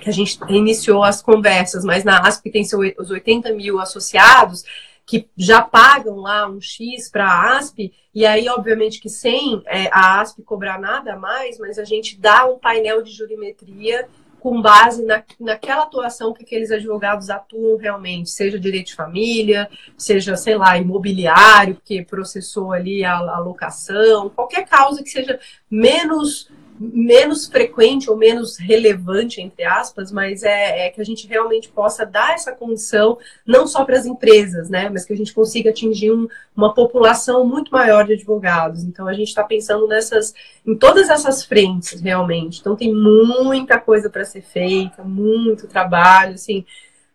[0.00, 4.64] que a gente iniciou as conversas, mas na ASP tem seus os 80 mil associados
[5.06, 9.88] que já pagam lá um X para a ASP, e aí, obviamente, que sem é,
[9.92, 14.08] a ASP cobrar nada mais, mas a gente dá um painel de jurimetria
[14.40, 20.36] com base na, naquela atuação que aqueles advogados atuam realmente, seja direito de família, seja,
[20.36, 25.38] sei lá, imobiliário, que processou ali a, a locação, qualquer causa que seja
[25.70, 26.48] menos
[26.78, 32.04] menos frequente ou menos relevante, entre aspas, mas é, é, que a gente realmente possa
[32.04, 36.12] dar essa condição não só para as empresas, né, mas que a gente consiga atingir
[36.12, 38.84] um, uma população muito maior de advogados.
[38.84, 40.34] Então a gente está pensando nessas,
[40.66, 42.60] em todas essas frentes realmente.
[42.60, 46.64] Então tem muita coisa para ser feita, muito trabalho, assim.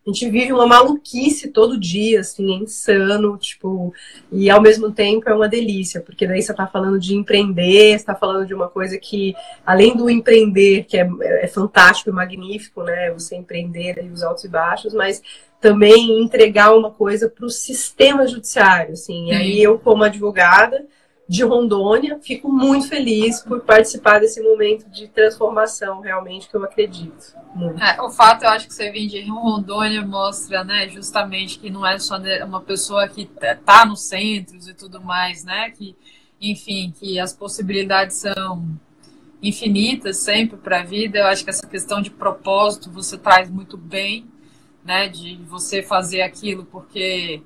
[0.04, 3.94] A gente vive uma maluquice todo dia, assim, é insano, tipo,
[4.32, 8.04] e ao mesmo tempo é uma delícia, porque daí você tá falando de empreender, você
[8.04, 9.32] tá falando de uma coisa que,
[9.64, 14.42] além do empreender, que é, é fantástico e magnífico, né, você empreender aí os altos
[14.42, 15.22] e baixos, mas
[15.60, 20.84] também entregar uma coisa para o sistema judiciário, assim, e aí eu como advogada,
[21.32, 22.18] de Rondônia.
[22.20, 27.34] Fico muito feliz por participar desse momento de transformação, realmente, que eu acredito.
[27.80, 31.86] É, o fato, eu acho que você vem de Rondônia mostra, né, justamente que não
[31.86, 35.96] é só uma pessoa que está nos centros e tudo mais, né, que,
[36.38, 38.68] enfim, que as possibilidades são
[39.42, 41.20] infinitas sempre para a vida.
[41.20, 44.26] Eu acho que essa questão de propósito você traz muito bem,
[44.84, 47.40] né, de você fazer aquilo porque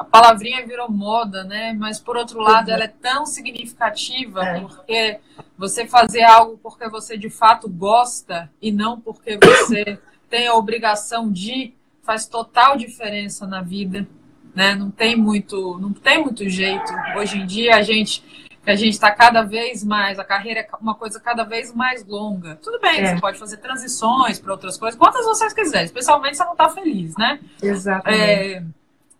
[0.00, 1.74] a palavrinha virou moda, né?
[1.74, 4.60] Mas por outro lado, ela é tão significativa é.
[4.60, 5.20] porque
[5.58, 9.98] você fazer algo porque você de fato gosta e não porque você
[10.30, 14.08] tem a obrigação de faz total diferença na vida,
[14.54, 14.74] né?
[14.74, 16.90] Não tem muito, não tem muito jeito.
[17.18, 18.24] Hoje em dia a gente
[18.66, 22.56] a gente está cada vez mais, a carreira é uma coisa cada vez mais longa.
[22.56, 23.14] Tudo bem, é.
[23.14, 26.68] você pode fazer transições para outras coisas, quantas vocês quiserem, especialmente se você não está
[26.70, 27.40] feliz, né?
[27.62, 28.22] Exatamente.
[28.22, 28.62] É,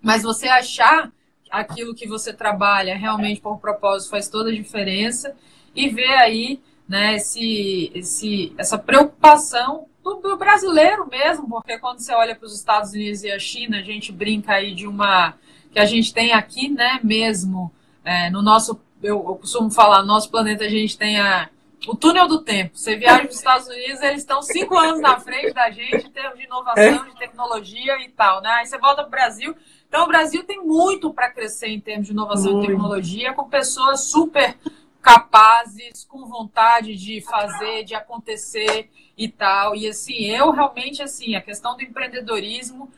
[0.03, 1.11] mas você achar
[1.51, 5.35] aquilo que você trabalha realmente por propósito faz toda a diferença
[5.75, 12.13] e ver aí né, esse, esse, essa preocupação do, do brasileiro mesmo, porque quando você
[12.13, 15.35] olha para os Estados Unidos e a China, a gente brinca aí de uma
[15.73, 17.73] que a gente tem aqui, né, mesmo
[18.05, 21.49] é, no nosso, eu, eu costumo falar, no nosso planeta a gente tem a,
[21.87, 22.77] o túnel do tempo.
[22.77, 26.11] Você viaja para os Estados Unidos, eles estão cinco anos na frente da gente em
[26.11, 28.51] termos de inovação, de tecnologia e tal, né?
[28.51, 29.57] Aí você volta para o Brasil,
[29.91, 32.65] então, o Brasil tem muito para crescer em termos de inovação muito.
[32.65, 34.57] e tecnologia, com pessoas super
[35.03, 38.89] capazes, com vontade de fazer, de acontecer
[39.19, 39.75] e tal.
[39.75, 42.89] E assim, eu realmente assim, a questão do empreendedorismo,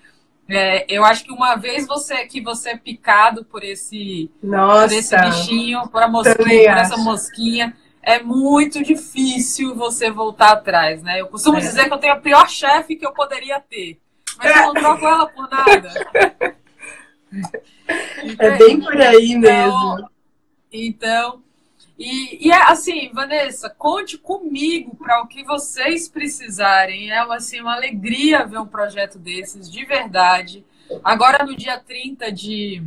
[0.47, 4.95] é, eu acho que uma vez você que você é picado por esse, Nossa, por
[4.95, 11.22] esse bichinho, por a mosquinha, por essa mosquinha, é muito difícil você voltar atrás, né?
[11.22, 11.61] Eu costumo é.
[11.61, 13.99] dizer que eu tenho a pior chefe que eu poderia ter,
[14.36, 16.53] mas eu não troco ela por nada.
[18.39, 20.11] É bem por aí então, mesmo.
[20.72, 21.43] Então,
[21.99, 27.11] e, e é assim, Vanessa, conte comigo para o que vocês precisarem.
[27.11, 30.64] É uma, assim, uma alegria ver um projeto desses, de verdade.
[31.05, 32.83] Agora, no dia 30 de,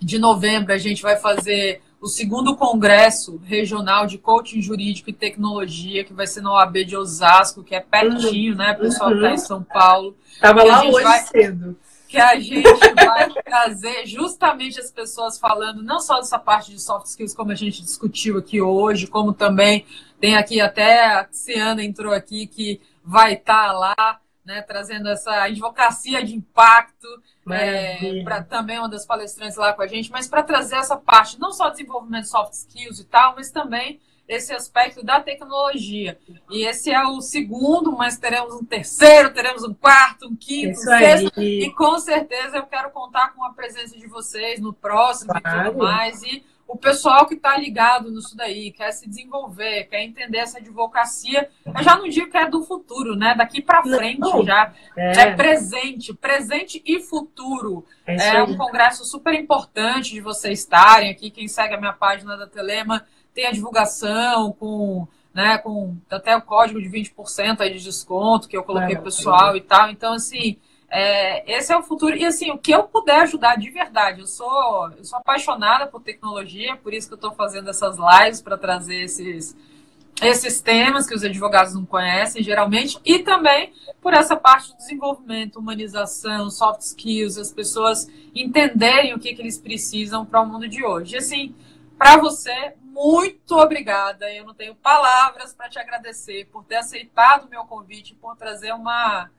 [0.00, 6.02] de novembro, a gente vai fazer o segundo congresso regional de coaching jurídico e tecnologia,
[6.02, 8.58] que vai ser na OAB de Osasco, que é pertinho, uhum.
[8.58, 8.72] né?
[8.72, 9.16] O pessoal uhum.
[9.16, 10.16] está em São Paulo.
[10.32, 11.20] Estava lá hoje vai...
[11.20, 11.76] cedo
[12.12, 17.06] que a gente vai trazer justamente as pessoas falando não só dessa parte de soft
[17.06, 19.86] skills, como a gente discutiu aqui hoje, como também
[20.20, 25.44] tem aqui até a Ciana entrou aqui que vai estar tá lá, né, trazendo essa
[25.44, 27.08] advocacia de impacto,
[27.50, 31.40] é, para também uma das palestrantes lá com a gente, mas para trazer essa parte,
[31.40, 33.98] não só desenvolvimento de soft skills e tal, mas também
[34.34, 36.18] esse aspecto da tecnologia.
[36.50, 40.82] E esse é o segundo, mas teremos um terceiro, teremos um quarto, um quinto, um
[40.82, 41.40] sexto.
[41.40, 41.64] Aí.
[41.64, 45.68] E com certeza eu quero contar com a presença de vocês no próximo claro.
[45.68, 46.22] e tudo mais.
[46.22, 51.50] E o pessoal que está ligado nisso daí, quer se desenvolver, quer entender essa advocacia,
[51.66, 53.34] eu já não digo que é do futuro, né?
[53.34, 54.42] Daqui para frente não.
[54.42, 55.20] já é.
[55.20, 55.34] é.
[55.34, 57.84] presente, presente e futuro.
[58.06, 61.30] É, é um congresso super importante de vocês estarem aqui.
[61.30, 63.04] Quem segue a minha página da Telema
[63.34, 68.56] tem a divulgação com, né, com até o código de 20% aí de desconto que
[68.56, 69.58] eu coloquei é, pessoal é.
[69.58, 69.90] e tal.
[69.90, 70.58] Então, assim,
[70.94, 72.14] é, esse é o futuro.
[72.14, 74.20] E assim, o que eu puder ajudar de verdade.
[74.20, 78.42] Eu sou, eu sou apaixonada por tecnologia, por isso que eu estou fazendo essas lives
[78.42, 79.56] para trazer esses,
[80.20, 83.72] esses temas que os advogados não conhecem geralmente, e também
[84.02, 89.56] por essa parte do desenvolvimento, humanização, soft skills, as pessoas entenderem o que, que eles
[89.56, 91.14] precisam para o mundo de hoje.
[91.14, 91.54] E assim,
[91.96, 94.30] para você, muito obrigada.
[94.32, 98.72] Eu não tenho palavras para te agradecer por ter aceitado o meu convite, por trazer
[98.72, 99.30] uma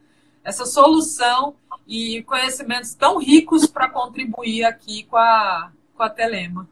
[0.44, 1.56] essa solução
[1.88, 6.68] e conhecimentos tão ricos para contribuir aqui com a, com a Telema.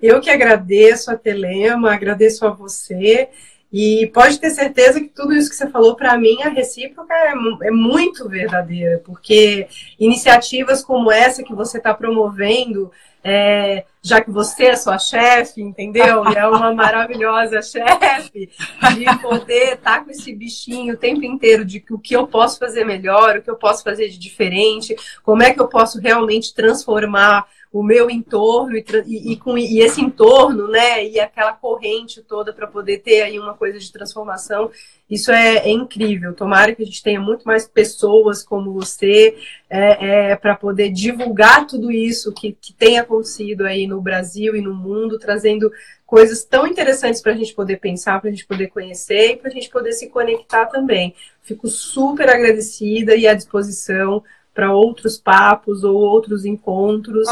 [0.00, 3.30] Eu que agradeço a Telema, agradeço a você
[3.72, 7.32] E pode ter certeza que tudo isso que você falou para mim, a recíproca é,
[7.62, 9.66] é, muito verdadeira, porque
[9.98, 12.92] iniciativas como essa que você está promovendo,
[13.24, 16.22] é, já que você é sua chefe, entendeu?
[16.30, 18.50] E é uma maravilhosa chefe,
[18.94, 22.58] de poder estar tá com esse bichinho o tempo inteiro de o que eu posso
[22.58, 26.54] fazer melhor, o que eu posso fazer de diferente, como é que eu posso realmente
[26.54, 32.52] transformar o meu entorno e, e, com, e esse entorno, né, e aquela corrente toda
[32.52, 34.70] para poder ter aí uma coisa de transformação,
[35.10, 36.32] isso é, é, incrível.
[36.32, 39.36] Tomara que a gente tenha muito mais pessoas como você
[39.68, 44.60] é, é para poder divulgar tudo isso que, que tem acontecido aí no Brasil e
[44.60, 45.68] no mundo, trazendo
[46.06, 49.50] coisas tão interessantes para a gente poder pensar, para a gente poder conhecer e para
[49.50, 51.12] a gente poder se conectar também.
[51.42, 54.22] Fico super agradecida e à disposição
[54.54, 57.26] para outros papos ou outros encontros.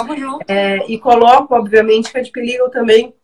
[0.49, 3.15] É, e coloco, obviamente, que a Deep Legal também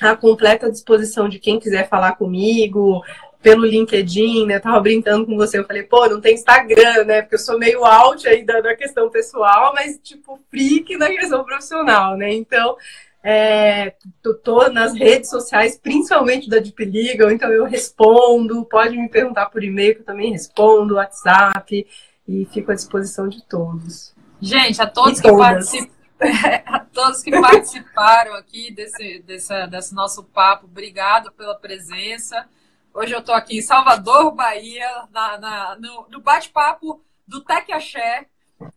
[0.00, 3.02] à completa disposição de quem quiser falar comigo,
[3.42, 4.56] pelo LinkedIn, né?
[4.56, 7.22] Eu tava brincando com você, eu falei, pô, não tem Instagram, né?
[7.22, 11.42] Porque eu sou meio out aí da, da questão pessoal, mas tipo, freak na questão
[11.42, 12.32] profissional, né?
[12.34, 12.76] Então,
[13.22, 19.08] é, tô, tô, nas redes sociais, principalmente da Deep Legal, então eu respondo, pode me
[19.08, 21.86] perguntar por e-mail que eu também respondo, WhatsApp
[22.28, 24.14] e fico à disposição de todos.
[24.40, 25.90] Gente, a todos, que, particip...
[26.66, 32.46] a todos que participaram aqui desse, desse, desse nosso papo, obrigado pela presença.
[32.92, 38.26] Hoje eu estou aqui em Salvador, Bahia, na, na no, no bate-papo do Tec Axé,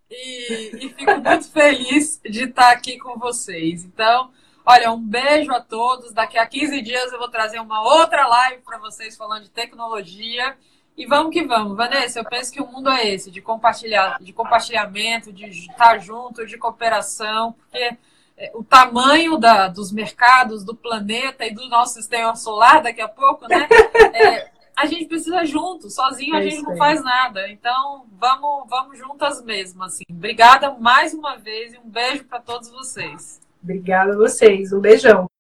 [0.09, 3.83] e, e fico muito feliz de estar aqui com vocês.
[3.83, 4.31] Então,
[4.65, 6.13] olha, um beijo a todos.
[6.13, 10.57] Daqui a 15 dias eu vou trazer uma outra live para vocês falando de tecnologia.
[10.97, 11.75] E vamos que vamos.
[11.75, 16.45] Vanessa, eu penso que o mundo é esse, de compartilhar, de compartilhamento, de estar junto,
[16.45, 17.97] de cooperação, porque
[18.37, 23.07] é, o tamanho da, dos mercados, do planeta e do nosso sistema solar daqui a
[23.07, 23.67] pouco, né?
[24.13, 27.47] É, a gente precisa junto, sozinho a é gente não faz nada.
[27.49, 30.03] Então, vamos, vamos juntas mesmo, assim.
[30.09, 33.39] Obrigada mais uma vez e um beijo para todos vocês.
[33.63, 34.73] Obrigada a vocês.
[34.73, 35.27] Um beijão.